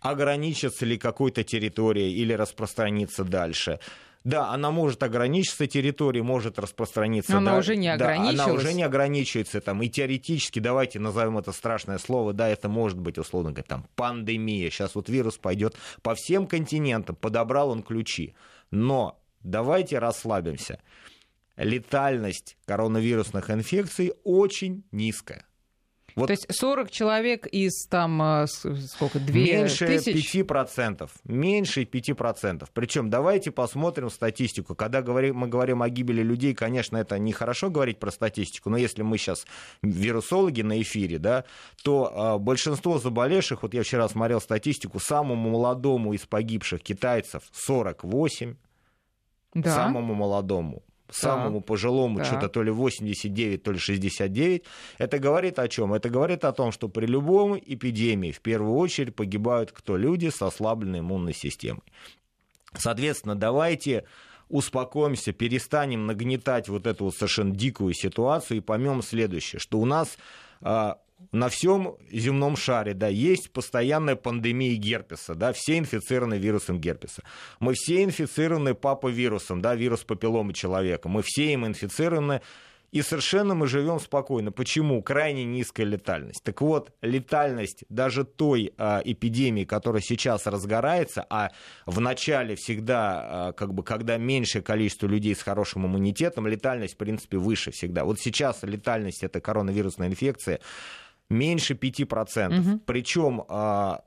[0.00, 3.80] ограничится ли какой-то территорией или распространится дальше.
[4.22, 7.32] Да, она может ограничиться территорией, может распространиться.
[7.32, 8.36] Но она да, уже не ограничилась.
[8.36, 9.60] Да, она уже не ограничивается.
[9.60, 13.86] Там, и теоретически, давайте назовем это страшное слово, да, это может быть, условно говоря, там,
[13.96, 14.70] пандемия.
[14.70, 18.34] Сейчас вот вирус пойдет по всем континентам, подобрал он ключи.
[18.70, 20.80] Но давайте расслабимся
[21.56, 25.46] летальность коронавирусных инфекций очень низкая.
[26.16, 30.34] Вот То есть 40 человек из там э, сколько, 2 Меньше тысяч?
[30.34, 31.10] 5%.
[31.24, 32.68] Меньше 5%.
[32.72, 34.76] Причем давайте посмотрим статистику.
[34.76, 39.02] Когда говорим, мы говорим о гибели людей, конечно, это нехорошо говорить про статистику, но если
[39.02, 39.44] мы сейчас
[39.82, 41.44] вирусологи на эфире, да,
[41.82, 48.54] то а, большинство заболевших, вот я вчера смотрел статистику, самому молодому из погибших китайцев 48,
[49.54, 49.74] да.
[49.74, 51.64] самому молодому самому да.
[51.64, 52.24] пожилому, да.
[52.24, 54.64] что-то то ли 89, то ли 69.
[54.98, 55.94] Это говорит о чем?
[55.94, 59.96] Это говорит о том, что при любом эпидемии в первую очередь погибают кто?
[59.96, 61.82] Люди с ослабленной иммунной системой.
[62.76, 64.04] Соответственно, давайте
[64.48, 70.18] успокоимся, перестанем нагнетать вот эту вот совершенно дикую ситуацию и поймем следующее, что у нас
[70.60, 70.98] а,
[71.32, 77.22] на всем земном шаре, да, есть постоянная пандемия герпеса, да, все инфицированы вирусом герпеса.
[77.60, 81.08] Мы все инфицированы паповирусом, да, вирус папилломы человека.
[81.08, 82.40] Мы все им инфицированы,
[82.94, 84.52] и совершенно мы живем спокойно.
[84.52, 85.02] Почему?
[85.02, 86.44] Крайне низкая летальность.
[86.44, 91.50] Так вот, летальность даже той а, эпидемии, которая сейчас разгорается, а
[91.86, 96.98] в начале всегда, а, как бы, когда меньшее количество людей с хорошим иммунитетом, летальность, в
[96.98, 98.04] принципе, выше всегда.
[98.04, 100.60] Вот сейчас летальность, это коронавирусная инфекция,
[101.30, 102.58] меньше 5%.
[102.58, 102.80] Угу.
[102.86, 103.42] Причем,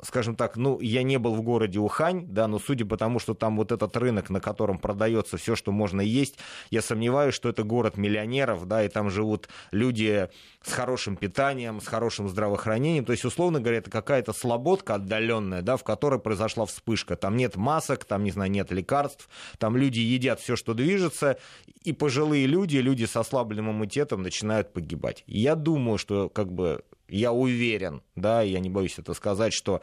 [0.03, 3.33] скажем так, ну, я не был в городе Ухань, да, но судя по тому, что
[3.33, 6.37] там вот этот рынок, на котором продается все, что можно есть,
[6.69, 10.29] я сомневаюсь, что это город миллионеров, да, и там живут люди
[10.63, 13.05] с хорошим питанием, с хорошим здравоохранением.
[13.05, 17.15] То есть, условно говоря, это какая-то слободка отдаленная, да, в которой произошла вспышка.
[17.15, 21.37] Там нет масок, там, не знаю, нет лекарств, там люди едят все, что движется,
[21.83, 25.23] и пожилые люди, люди с ослабленным иммунитетом начинают погибать.
[25.25, 29.81] Я думаю, что как бы я уверен, да, я не боюсь это сказать, что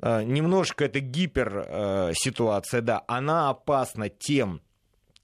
[0.00, 2.12] э, немножко это гипер э,
[2.82, 4.60] да, она опасна тем,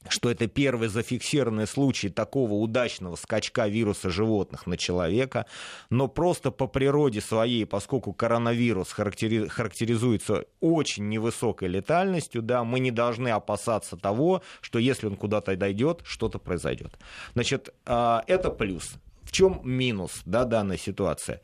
[0.09, 5.47] что это первый зафиксированный случай такого удачного скачка вируса животных на человека,
[5.91, 13.29] но просто по природе своей, поскольку коронавирус характеризуется очень невысокой летальностью, да, мы не должны
[13.29, 16.99] опасаться того, что если он куда-то дойдет, что-то произойдет.
[17.35, 18.95] Значит, э, это плюс.
[19.27, 21.41] В чем минус да, данной ситуации?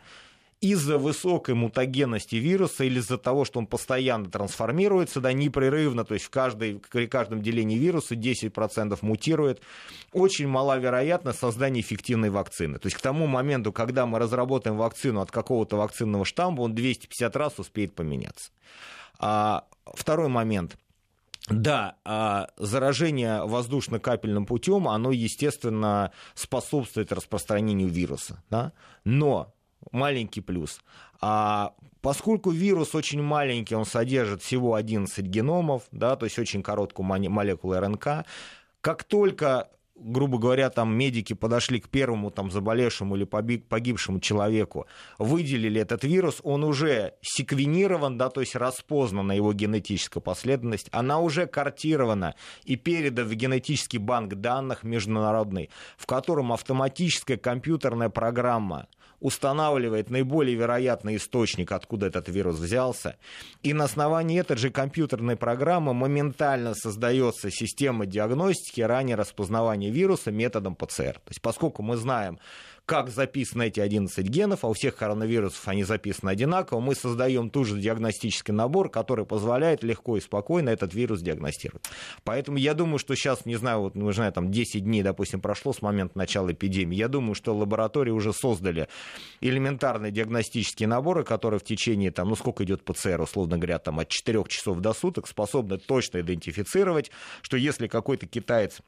[0.63, 6.27] из-за высокой мутагенности вируса или из-за того, что он постоянно трансформируется, да, непрерывно, то есть
[6.27, 9.61] в каждой, каждом делении вируса 10% мутирует,
[10.13, 12.79] очень мала вероятность создания эффективной вакцины.
[12.79, 17.35] То есть к тому моменту, когда мы разработаем вакцину от какого-то вакцинного штамма, он 250
[17.35, 18.53] раз успеет поменяться.
[19.19, 20.77] А, второй момент.
[21.49, 28.43] Да, а заражение воздушно-капельным путем, оно, естественно, способствует распространению вируса.
[28.49, 28.73] Да?
[29.05, 29.53] Но
[29.91, 30.81] маленький плюс.
[31.21, 37.07] А поскольку вирус очень маленький, он содержит всего 11 геномов, да, то есть очень короткую
[37.07, 38.25] молекулу РНК,
[38.81, 39.69] как только
[40.05, 44.87] грубо говоря, там медики подошли к первому там заболевшему или погибшему человеку,
[45.19, 51.47] выделили этот вирус, он уже секвенирован, да, то есть распознана его генетическая последовательность, она уже
[51.47, 52.35] картирована
[52.65, 58.89] и передана в генетический банк данных международный, в котором автоматическая компьютерная программа
[59.23, 63.17] устанавливает наиболее вероятный источник, откуда этот вирус взялся,
[63.63, 70.75] и на основании этой же компьютерной программы моментально создается система диагностики ранее распознавания вируса методом
[70.75, 71.15] ПЦР.
[71.15, 72.39] То есть поскольку мы знаем,
[72.87, 77.65] как записаны эти 11 генов, а у всех коронавирусов они записаны одинаково, мы создаем ту
[77.65, 81.85] же диагностический набор, который позволяет легко и спокойно этот вирус диагностировать.
[82.25, 85.73] Поэтому я думаю, что сейчас, не знаю, вот, не знаю, там 10 дней, допустим, прошло
[85.73, 88.89] с момента начала эпидемии, я думаю, что лаборатории уже создали
[89.41, 94.09] элементарные диагностические наборы, которые в течение, там, ну сколько идет ПЦР, условно говоря, там от
[94.09, 97.11] 4 часов до суток способны точно идентифицировать,
[97.43, 98.81] что если какой-то китаец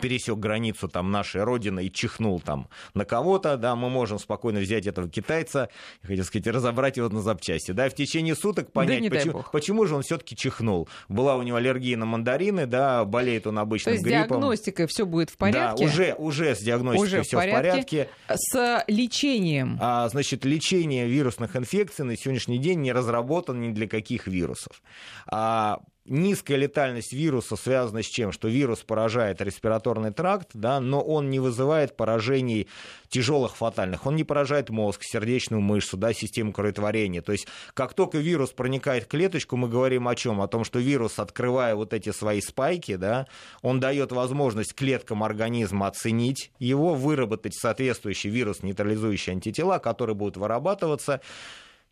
[0.00, 4.86] пересек границу там нашей родины и чихнул там на кого-то, да, мы можем спокойно взять
[4.86, 5.68] этого китайца,
[6.02, 9.94] хотел сказать, разобрать его на запчасти, да, в течение суток понять, да почему, почему же
[9.96, 10.88] он все-таки чихнул.
[11.08, 14.02] Была у него аллергия на мандарины, да, болеет он обычным гриппом.
[14.04, 14.40] То есть гриппом.
[14.40, 15.84] диагностикой все будет в порядке?
[15.84, 17.58] Да, уже, уже с диагностикой все в порядке.
[17.58, 18.08] в порядке.
[18.28, 19.78] С лечением?
[19.80, 24.82] А, значит, лечение вирусных инфекций на сегодняшний день не разработано ни для каких вирусов.
[25.26, 28.32] А, низкая летальность вируса связана с чем?
[28.32, 32.68] Что вирус поражает респираторный тракт, да, но он не вызывает поражений
[33.08, 34.06] тяжелых фатальных.
[34.06, 37.22] Он не поражает мозг, сердечную мышцу, да, систему кроветворения.
[37.22, 40.40] То есть, как только вирус проникает в клеточку, мы говорим о чем?
[40.40, 43.26] О том, что вирус, открывая вот эти свои спайки, да,
[43.62, 51.20] он дает возможность клеткам организма оценить его, выработать соответствующий вирус, нейтрализующий антитела, которые будут вырабатываться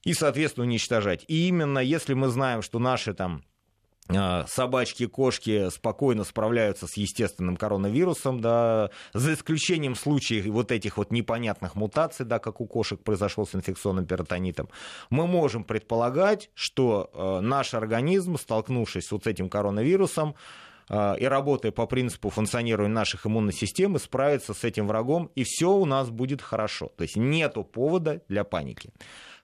[0.05, 1.25] и, соответственно, уничтожать.
[1.27, 3.43] И именно если мы знаем, что наши там
[4.47, 11.75] собачки, кошки спокойно справляются с естественным коронавирусом, да, за исключением случаев вот этих вот непонятных
[11.75, 14.69] мутаций, да, как у кошек произошел с инфекционным перитонитом,
[15.11, 20.37] мы можем предполагать, что э, наш организм, столкнувшись с вот этим коронавирусом,
[20.89, 25.73] э, и работая по принципу функционирования наших иммунной системы, справится с этим врагом, и все
[25.73, 26.93] у нас будет хорошо.
[26.97, 28.91] То есть нету повода для паники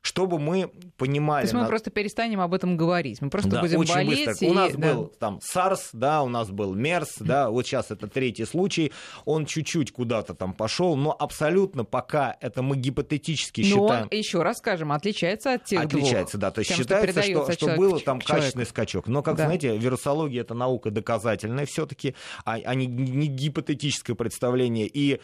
[0.03, 1.43] чтобы мы понимали...
[1.43, 1.69] То есть мы на...
[1.69, 4.27] просто перестанем об этом говорить, мы просто да, будем очень болеть.
[4.27, 4.47] Быстро.
[4.47, 4.51] И...
[4.51, 4.95] У нас да.
[4.95, 8.93] был там SARS, да, у нас был MERS, да, вот сейчас это третий случай,
[9.25, 14.09] он чуть-чуть куда-то там пошел, но абсолютно пока это мы гипотетически но считаем...
[14.11, 17.53] Но еще раз скажем, отличается от тех Отличается, двух, да, то есть тем, считается, что,
[17.53, 19.07] что, что было там качественный скачок.
[19.07, 19.45] Но, как да.
[19.45, 24.88] знаете, вирусология это наука доказательная все-таки, а, а не, не гипотетическое представление.
[24.93, 25.21] И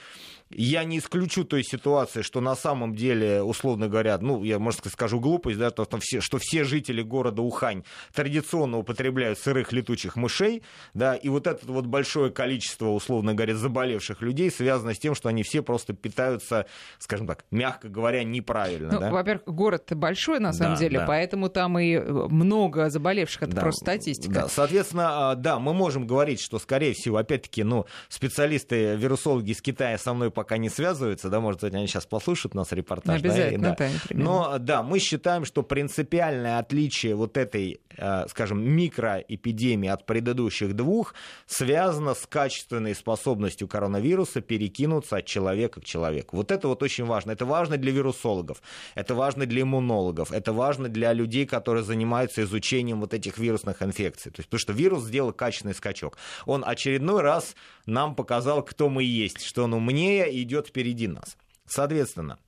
[0.51, 5.21] я не исключу той ситуации, что на самом деле, условно говоря, ну, я, может, скажу
[5.21, 7.85] глупость, да, то, что, все, что все жители города Ухань
[8.15, 10.63] традиционно употребляют сырых летучих мышей,
[10.95, 15.29] да, и вот это вот большое количество, условно говоря, заболевших людей связано с тем, что
[15.29, 16.67] они все просто питаются,
[16.99, 18.91] скажем так, мягко говоря, неправильно.
[18.93, 19.11] Ну, да?
[19.11, 21.07] Во-первых, город большой, на самом Да, деле, да.
[21.07, 24.35] поэтому там и много заболевших, это Да, просто статистика.
[24.35, 29.61] Да, соответственно, а, да, мы можем говорить, что, скорее всего, опять-таки, ну, специалисты, вирусологи из
[29.61, 33.21] Китая со мной пока не связываются, да, может быть, они сейчас послушают нас репортаж.
[33.21, 33.77] да, Обязательно, да.
[33.77, 34.25] да, непременно.
[34.25, 41.15] Но, да, мы считаем, что принципиальное отличие вот этой, э, скажем, микроэпидемии от предыдущих двух
[41.47, 46.37] связано с качественной способностью коронавируса перекинуться от человека к человеку.
[46.37, 47.33] Вот это вот очень важно.
[47.33, 48.63] Это важно для вирусологов,
[48.95, 54.31] это важно для иммунологов, это важно для людей, которые занимаются изучением вот этих вирусных инфекций.
[54.31, 56.17] То есть, потому что вирус сделал качественный скачок.
[56.47, 61.37] Он очередной раз нам показал, кто мы есть, что он умнее идет впереди нас.
[61.67, 62.39] Соответственно,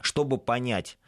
[0.00, 0.98] чтобы понять,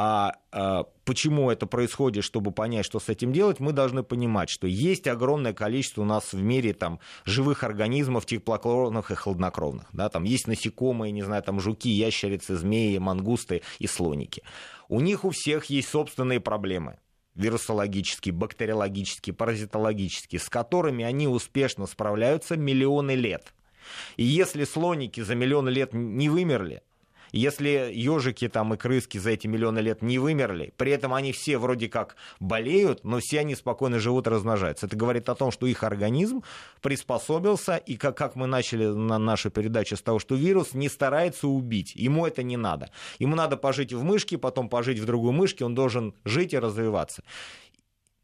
[0.00, 4.68] а, а, почему это происходит, чтобы понять, что с этим делать, мы должны понимать, что
[4.68, 9.88] есть огромное количество у нас в мире там, живых организмов, теплокровных и хладнокровных.
[9.92, 14.44] Да, там есть насекомые, не знаю, там жуки, ящерицы, змеи, мангусты и слоники.
[14.88, 16.98] У них у всех есть собственные проблемы
[17.34, 23.52] вирусологические, бактериологические, паразитологические, с которыми они успешно справляются миллионы лет.
[24.16, 26.82] И если слоники за миллионы лет не вымерли,
[27.32, 31.58] если ежики там и крыски за эти миллионы лет не вымерли, при этом они все
[31.58, 34.86] вроде как болеют, но все они спокойно живут и размножаются.
[34.86, 36.42] Это говорит о том, что их организм
[36.80, 41.48] приспособился, и как, как мы начали на нашу передачу с того, что вирус не старается
[41.48, 42.90] убить, ему это не надо.
[43.18, 47.22] Ему надо пожить в мышке, потом пожить в другой мышке, он должен жить и развиваться.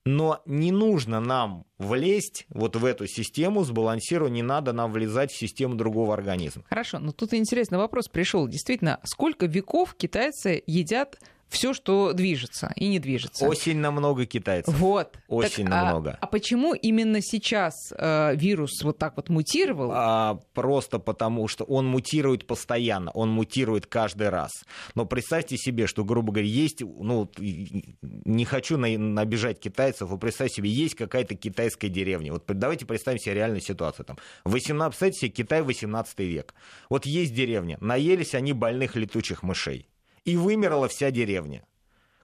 [0.07, 5.37] Но не нужно нам влезть вот в эту систему, сбалансировать, не надо нам влезать в
[5.37, 6.65] систему другого организма.
[6.69, 8.47] Хорошо, но тут интересный вопрос пришел.
[8.47, 11.19] Действительно, сколько веков китайцы едят
[11.49, 13.47] все, что движется и не движется?
[13.47, 14.75] Очень намного китайцев.
[14.79, 15.17] Вот.
[15.29, 16.19] Очень Так, а- намного.
[16.21, 19.91] А, почему именно сейчас э, вирус вот так вот мутировал?
[19.93, 24.51] А, просто потому, что он мутирует постоянно, он мутирует каждый раз.
[24.95, 30.57] Но представьте себе, что, грубо говоря, есть, ну, не хочу на- обижать китайцев, но представьте
[30.57, 32.33] себе, есть какая-то китайская деревня.
[32.33, 34.07] Вот давайте представим себе реальную ситуацию.
[34.07, 36.55] Там, 18, представьте себе, Китай 18 век.
[36.91, 39.89] Вот есть деревня, наелись они больных летучих мышей.
[40.25, 41.65] И вымерла вся деревня.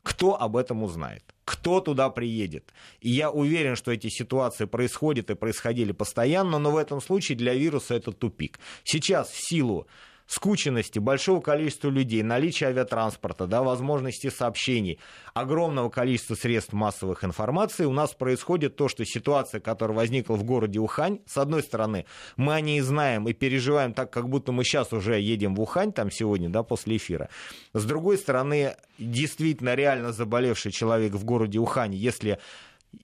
[0.02, 1.22] Кто об этом узнает?
[1.44, 2.72] Кто туда приедет?
[3.00, 7.54] И я уверен, что эти ситуации происходят и происходили постоянно, но в этом случае для
[7.54, 8.58] вируса это тупик.
[8.84, 9.86] Сейчас в силу
[10.30, 15.00] скученности большого количества людей, наличия авиатранспорта, да, возможности сообщений,
[15.34, 20.78] огромного количества средств массовых информации, у нас происходит то, что ситуация, которая возникла в городе
[20.78, 22.06] Ухань, с одной стороны,
[22.36, 25.92] мы о ней знаем и переживаем так, как будто мы сейчас уже едем в Ухань,
[25.92, 27.28] там сегодня, да, после эфира.
[27.72, 32.38] С другой стороны, действительно реально заболевший человек в городе Ухань, если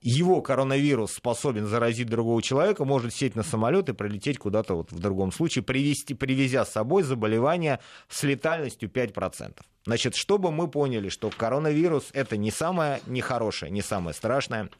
[0.00, 4.98] его коронавирус способен заразить другого человека, может сесть на самолет и прилететь куда-то вот в
[4.98, 9.60] другом случае, привести, привезя с собой заболевание с летальностью 5%.
[9.84, 14.70] Значит, чтобы мы поняли, что коронавирус это не самое нехорошее, не самое страшное,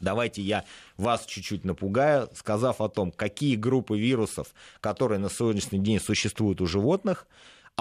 [0.00, 0.64] Давайте я
[0.96, 6.66] вас чуть-чуть напугаю, сказав о том, какие группы вирусов, которые на сегодняшний день существуют у
[6.66, 7.26] животных,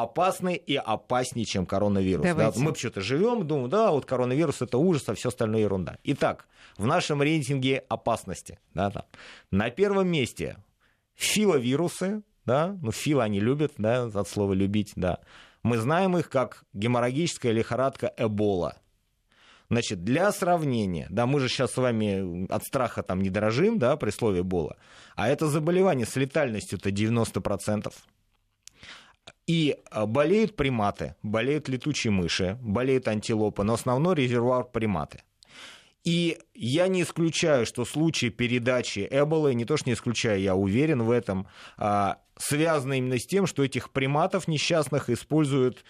[0.01, 2.25] опасны и опаснее, чем коронавирус.
[2.25, 5.97] Да, мы что-то живем, думаем, да, вот коронавирус это ужас, а все остальное ерунда.
[6.03, 6.47] Итак,
[6.77, 9.03] в нашем рейтинге опасности да, там,
[9.51, 10.57] на первом месте
[11.15, 15.19] филовирусы, да, ну фило они любят, да, от слова любить, да.
[15.61, 18.77] Мы знаем их как геморрагическая лихорадка Эбола.
[19.69, 23.97] Значит, для сравнения, да, мы же сейчас с вами от страха там не дорожим, да,
[23.97, 24.77] при слове Эбола,
[25.15, 27.93] а это заболевание с летальностью-то 90%.
[29.47, 35.21] И а, болеют приматы, болеют летучие мыши, болеют антилопы, но основной резервуар приматы.
[36.03, 41.03] И я не исключаю, что случаи передачи Эболы, не то что не исключаю, я уверен
[41.03, 45.83] в этом, а, связаны именно с тем, что этих приматов несчастных используют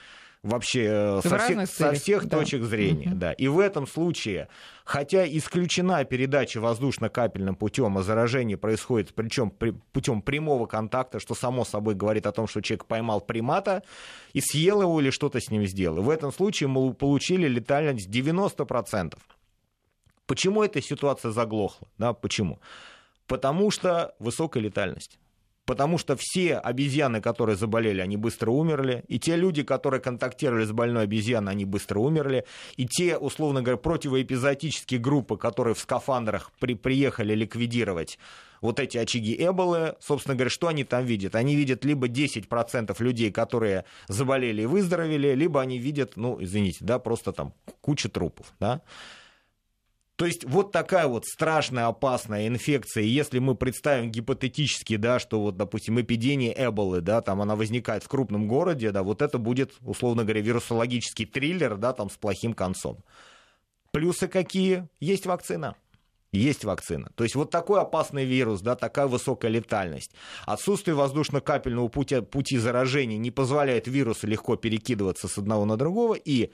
[0.43, 2.37] вообще э, В со, всех, разных со целях, всех да.
[2.37, 3.09] точек зрения.
[3.09, 3.19] Мгм.
[3.19, 3.33] Да.
[3.33, 4.47] И в этом случае,
[4.85, 11.65] хотя исключена передача воздушно-капельным путем, а заражение происходит причем при, путем прямого контакта, что само
[11.65, 13.83] собой говорит о том, что человек поймал примата
[14.33, 15.99] и съел его или что-то с ним сделал.
[15.99, 19.17] И в этом случае мы получили летальность 90%.
[20.25, 21.87] Почему эта ситуация заглохла?
[21.97, 22.59] Да, почему?
[23.27, 25.19] Потому что высокая летальность.
[25.69, 30.71] Потому что все обезьяны, которые заболели, они быстро умерли, и те люди, которые контактировали с
[30.71, 32.45] больной обезьяной, они быстро умерли,
[32.75, 38.17] и те, условно говоря, противоэпизотические группы, которые в скафандрах при, приехали ликвидировать
[38.61, 41.35] вот эти очаги Эболы, собственно говоря, что они там видят?
[41.35, 46.97] Они видят либо 10% людей, которые заболели и выздоровели, либо они видят, ну, извините, да,
[46.97, 48.81] просто там куча трупов, да.
[50.19, 53.05] То есть вот такая вот страшная, опасная инфекция.
[53.05, 58.09] Если мы представим гипотетически, да, что вот, допустим, эпидемия Эболы, да, там она возникает в
[58.09, 62.97] крупном городе, да, вот это будет, условно говоря, вирусологический триллер, да, там с плохим концом.
[63.91, 64.89] Плюсы какие?
[64.99, 65.77] Есть вакцина.
[66.33, 67.09] Есть вакцина.
[67.15, 70.11] То есть вот такой опасный вирус, да, такая высокая летальность.
[70.45, 76.51] Отсутствие воздушно-капельного пути, пути заражения не позволяет вирусу легко перекидываться с одного на другого, и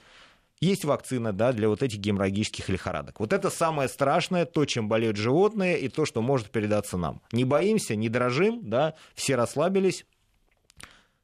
[0.60, 3.20] есть вакцина да, для вот этих геморрагических лихорадок.
[3.20, 7.20] Вот это самое страшное, то, чем болеют животные, и то, что может передаться нам.
[7.32, 10.06] Не боимся, не дрожим, да, все расслабились.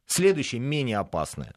[0.06, 1.54] Следующее менее опасное,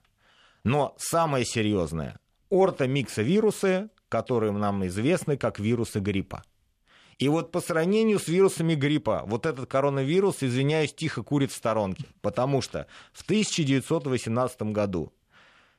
[0.64, 2.20] но самое серьезное.
[2.50, 6.44] Ортомиксовирусы, которые нам известны как вирусы гриппа.
[7.18, 12.06] И вот по сравнению с вирусами гриппа, вот этот коронавирус, извиняюсь, тихо курит в сторонке.
[12.22, 15.14] Потому что в 1918 году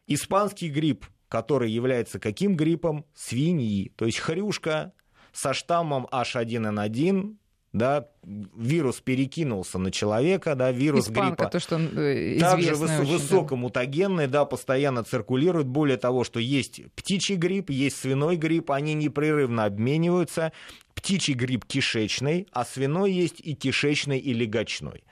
[0.06, 3.04] испанский грипп который является каким гриппом?
[3.14, 3.92] Свиньи.
[3.96, 4.92] То есть хрюшка
[5.32, 7.36] со штаммом H1N1,
[7.72, 11.50] да, вирус перекинулся на человека, да, вирус Испанка, гриппа.
[11.50, 14.40] То, что э, также выс- очень, высокомутагенный, да.
[14.40, 15.66] да, постоянно циркулирует.
[15.66, 20.52] Более того, что есть птичий грипп, есть свиной грипп, они непрерывно обмениваются.
[20.94, 25.04] Птичий грипп кишечный, а свиной есть и кишечный, и легочной.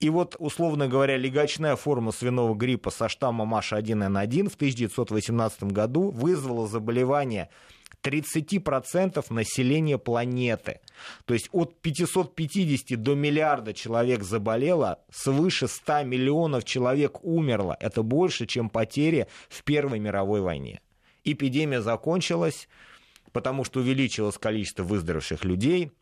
[0.00, 6.66] И вот, условно говоря, легочная форма свиного гриппа со штаммом H1N1 в 1918 году вызвала
[6.66, 7.50] заболевание
[8.02, 10.80] 30% населения планеты.
[11.26, 17.76] То есть от 550 до миллиарда человек заболело, свыше 100 миллионов человек умерло.
[17.78, 20.80] Это больше, чем потери в Первой мировой войне.
[21.24, 22.68] Эпидемия закончилась,
[23.32, 25.92] потому что увеличилось количество выздоровевших людей.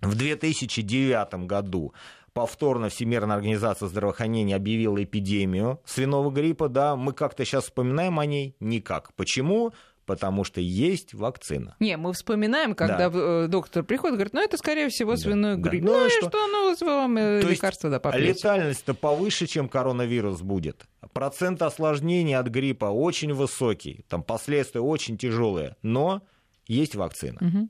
[0.00, 1.94] В 2009 году
[2.38, 8.54] повторно Всемирная организация здравоохранения объявила эпидемию свиного гриппа, да, мы как-то сейчас вспоминаем о ней?
[8.60, 9.12] Никак.
[9.14, 9.72] Почему?
[10.06, 11.74] Потому что есть вакцина.
[11.80, 13.18] Не, мы вспоминаем, когда да.
[13.18, 15.84] Э, доктор приходит, говорит, ну это скорее всего свиной да, грипп.
[15.84, 15.90] Да.
[15.90, 16.38] Ну, ну и что, что
[16.80, 18.28] ну вам э, То лекарство да попьете.
[18.28, 20.86] Летальность-то повыше, чем коронавирус будет.
[21.12, 26.22] Процент осложнений от гриппа очень высокий, там последствия очень тяжелые, но
[26.68, 27.38] есть вакцина.
[27.40, 27.68] Угу.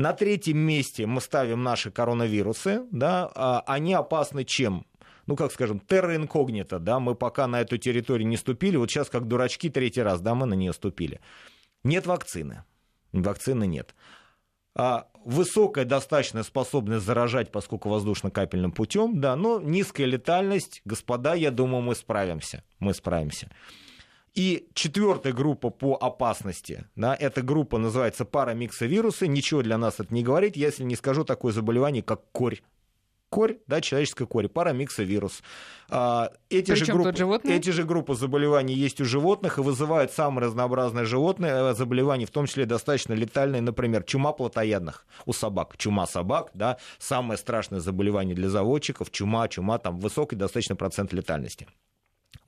[0.00, 4.86] На третьем месте мы ставим наши коронавирусы, да, а они опасны чем?
[5.26, 9.10] ну, как скажем, терра инкогнито, да, мы пока на эту территорию не ступили, вот сейчас
[9.10, 11.20] как дурачки третий раз, да, мы на нее ступили.
[11.84, 12.64] Нет вакцины,
[13.12, 13.94] вакцины нет.
[14.74, 21.82] А высокая достаточно способность заражать, поскольку воздушно-капельным путем, да, но низкая летальность, господа, я думаю,
[21.82, 23.50] мы справимся, мы справимся.
[24.34, 29.26] И четвертая группа по опасности, да, эта группа называется парамиксовирусы.
[29.26, 32.60] Ничего для нас это не говорит, если не скажу такое заболевание, как корь.
[33.28, 35.42] Корь, да, человеческая корь, парамиксовирус.
[35.88, 41.04] А, эти, же группы, эти же группы заболеваний есть у животных и вызывают самые разнообразные
[41.04, 45.76] животные э, заболевания, в том числе достаточно летальные, например, чума плотоядных у собак.
[45.76, 51.68] Чума собак, да, самое страшное заболевание для заводчиков, чума, чума, там высокий достаточно процент летальности.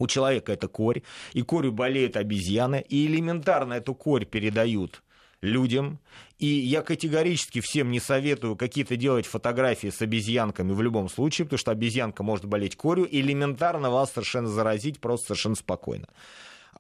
[0.03, 5.01] У человека это корь, и корью болеют обезьяны, и элементарно эту корь передают
[5.43, 6.01] людям.
[6.41, 11.59] И я категорически всем не советую какие-то делать фотографии с обезьянками в любом случае, потому
[11.59, 16.09] что обезьянка может болеть корью, и элементарно вас совершенно заразить просто совершенно спокойно.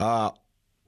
[0.00, 0.34] А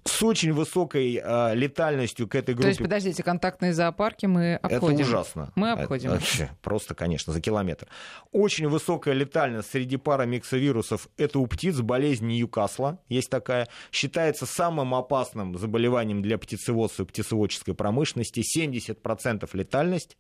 [0.05, 2.63] с очень высокой э, летальностью к этой группе.
[2.63, 5.01] То есть, подождите, контактные зоопарки мы обходим?
[5.01, 5.53] Это ужасно.
[5.55, 6.11] Мы обходим.
[6.11, 7.89] Это, вообще, просто, конечно, за километр.
[8.31, 13.69] Очень высокая летальность среди парамиксовирусов– это у птиц болезнь Ньюкасла, есть такая.
[13.91, 18.43] Считается самым опасным заболеванием для птицеводства и птицеводческой промышленности.
[18.57, 20.17] 70% летальность.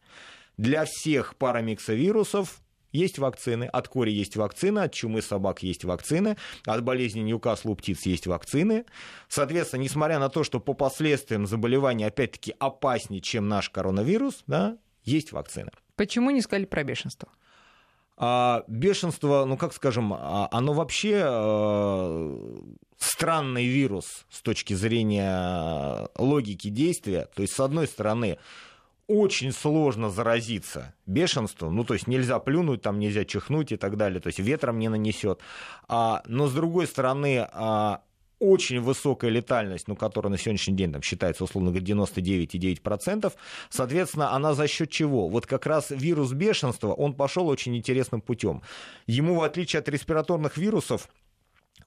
[0.56, 2.60] Для всех парамиксовирусов
[2.94, 3.64] есть вакцины.
[3.64, 8.26] От кори есть вакцина, от чумы собак есть вакцины, от болезни Ньюкасла у птиц есть
[8.26, 8.86] вакцины.
[9.28, 15.32] Соответственно, несмотря на то, что по последствиям заболевания опять-таки опаснее, чем наш коронавирус, да, есть
[15.32, 15.70] вакцины.
[15.96, 17.28] Почему не сказали про бешенство?
[18.16, 22.58] А бешенство, ну как скажем, а, оно вообще э,
[22.96, 27.28] странный вирус с точки зрения логики действия.
[27.34, 28.38] То есть, с одной стороны,
[29.06, 34.20] очень сложно заразиться бешенством, ну, то есть нельзя плюнуть, там нельзя чихнуть и так далее,
[34.20, 35.40] то есть ветром не нанесет.
[35.88, 38.02] А, но, с другой стороны, а,
[38.38, 43.32] очень высокая летальность, ну, которая на сегодняшний день там, считается, условно говоря, 99,9%.
[43.70, 45.28] Соответственно, она за счет чего?
[45.28, 48.62] Вот как раз вирус бешенства, он пошел очень интересным путем.
[49.06, 51.08] Ему, в отличие от респираторных вирусов,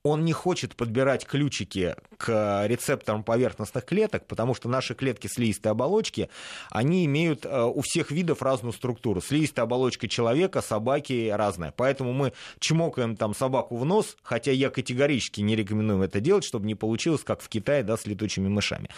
[0.03, 6.29] он не хочет подбирать ключики к рецепторам поверхностных клеток, потому что наши клетки слизистой оболочки,
[6.69, 9.21] они имеют э, у всех видов разную структуру.
[9.21, 11.73] Слизистая оболочка человека, собаки разная.
[11.75, 16.65] Поэтому мы чмокаем там собаку в нос, хотя я категорически не рекомендую это делать, чтобы
[16.65, 18.89] не получилось, как в Китае, да, с летучими мышами.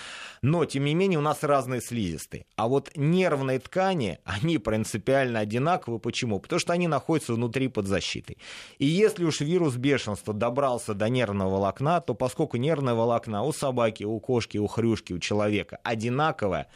[0.42, 2.46] Но, тем не менее, у нас разные слизистые.
[2.56, 6.00] А вот нервные ткани, они принципиально одинаковы.
[6.00, 6.40] Почему?
[6.40, 8.38] Потому что они находятся внутри под защитой.
[8.78, 14.04] И если уж вирус бешенства добрался до нервного волокна, то поскольку нервное волокна у собаки,
[14.04, 16.68] у кошки, у хрюшки, у человека одинаковое,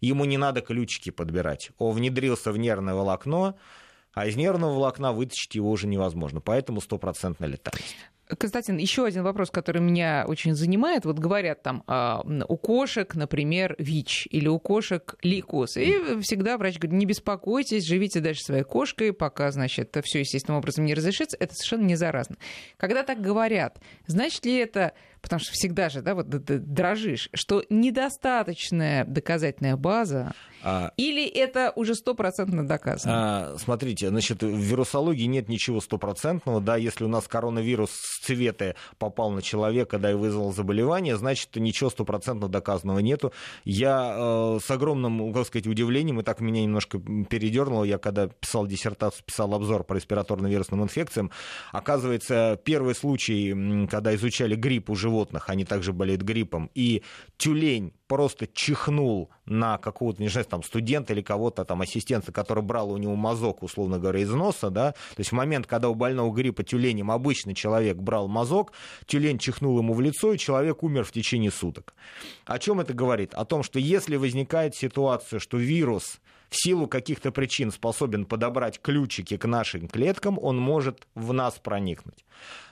[0.00, 1.70] ему не надо ключики подбирать.
[1.78, 3.56] Он внедрился в нервное волокно,
[4.12, 6.40] а из нервного волокна вытащить его уже невозможно.
[6.40, 7.96] Поэтому стопроцентная летальность.
[8.38, 11.04] Константин, еще один вопрос, который меня очень занимает.
[11.04, 15.76] Вот говорят там, а, у кошек, например, ВИЧ или у кошек лейкоз.
[15.76, 20.58] И всегда врач говорит, не беспокойтесь, живите дальше своей кошкой, пока, значит, это все естественным
[20.58, 21.36] образом не разрешится.
[21.38, 22.36] Это совершенно не заразно.
[22.76, 29.04] Когда так говорят, значит ли это потому что всегда же, да, вот дрожишь, что недостаточная
[29.04, 33.52] доказательная база, а, или это уже стопроцентно доказано?
[33.52, 37.90] А, смотрите, значит, в вирусологии нет ничего стопроцентного, да, если у нас коронавирус
[38.20, 43.32] с цвета попал на человека, да, и вызвал заболевание, значит, ничего стопроцентно доказанного нету.
[43.64, 48.66] Я э, с огромным, как сказать, удивлением, и так меня немножко передернуло, я когда писал
[48.66, 51.30] диссертацию, писал обзор по респираторно-вирусным инфекциям,
[51.72, 57.02] оказывается, первый случай, когда изучали грипп уже животных, они также болеют гриппом, и
[57.36, 62.90] тюлень просто чихнул на какого-то, не знаю, там, студента или кого-то, там, ассистента, который брал
[62.90, 66.34] у него мазок, условно говоря, из носа, да, то есть в момент, когда у больного
[66.34, 68.72] гриппа тюленем обычный человек брал мазок,
[69.06, 71.94] тюлень чихнул ему в лицо, и человек умер в течение суток.
[72.46, 73.32] О чем это говорит?
[73.34, 76.18] О том, что если возникает ситуация, что вирус
[76.50, 82.24] в силу каких-то причин способен подобрать ключики к нашим клеткам, он может в нас проникнуть.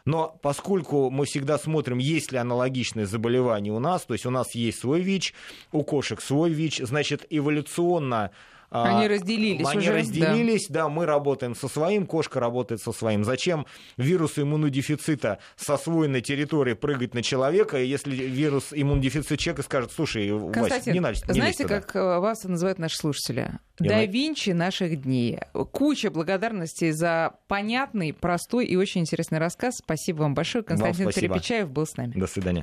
[0.04, 4.54] Но поскольку мы всегда смотрим, есть ли аналогичные заболевания у нас, то есть у нас
[4.54, 5.32] есть свой ВИЧ,
[5.70, 8.32] у кошек свой ВИЧ, значит, эволюционно
[8.70, 10.82] они разделились Они уже, разделились, да.
[10.82, 13.24] да, мы работаем со своим, кошка работает со своим.
[13.24, 13.66] Зачем
[13.96, 20.92] вирусу иммунодефицита с освоенной территории прыгать на человека, если вирус иммунодефицита человека скажет, слушай, Вася,
[20.92, 21.18] не надо.
[21.28, 23.58] Не знаете, как э, вас называют наши слушатели?
[23.78, 25.38] Да Винчи наших дней.
[25.52, 29.76] Куча благодарностей за понятный, простой и очень интересный рассказ.
[29.78, 30.64] Спасибо вам большое.
[30.64, 32.12] Константин вам Перепечаев был с нами.
[32.12, 32.56] До свидания.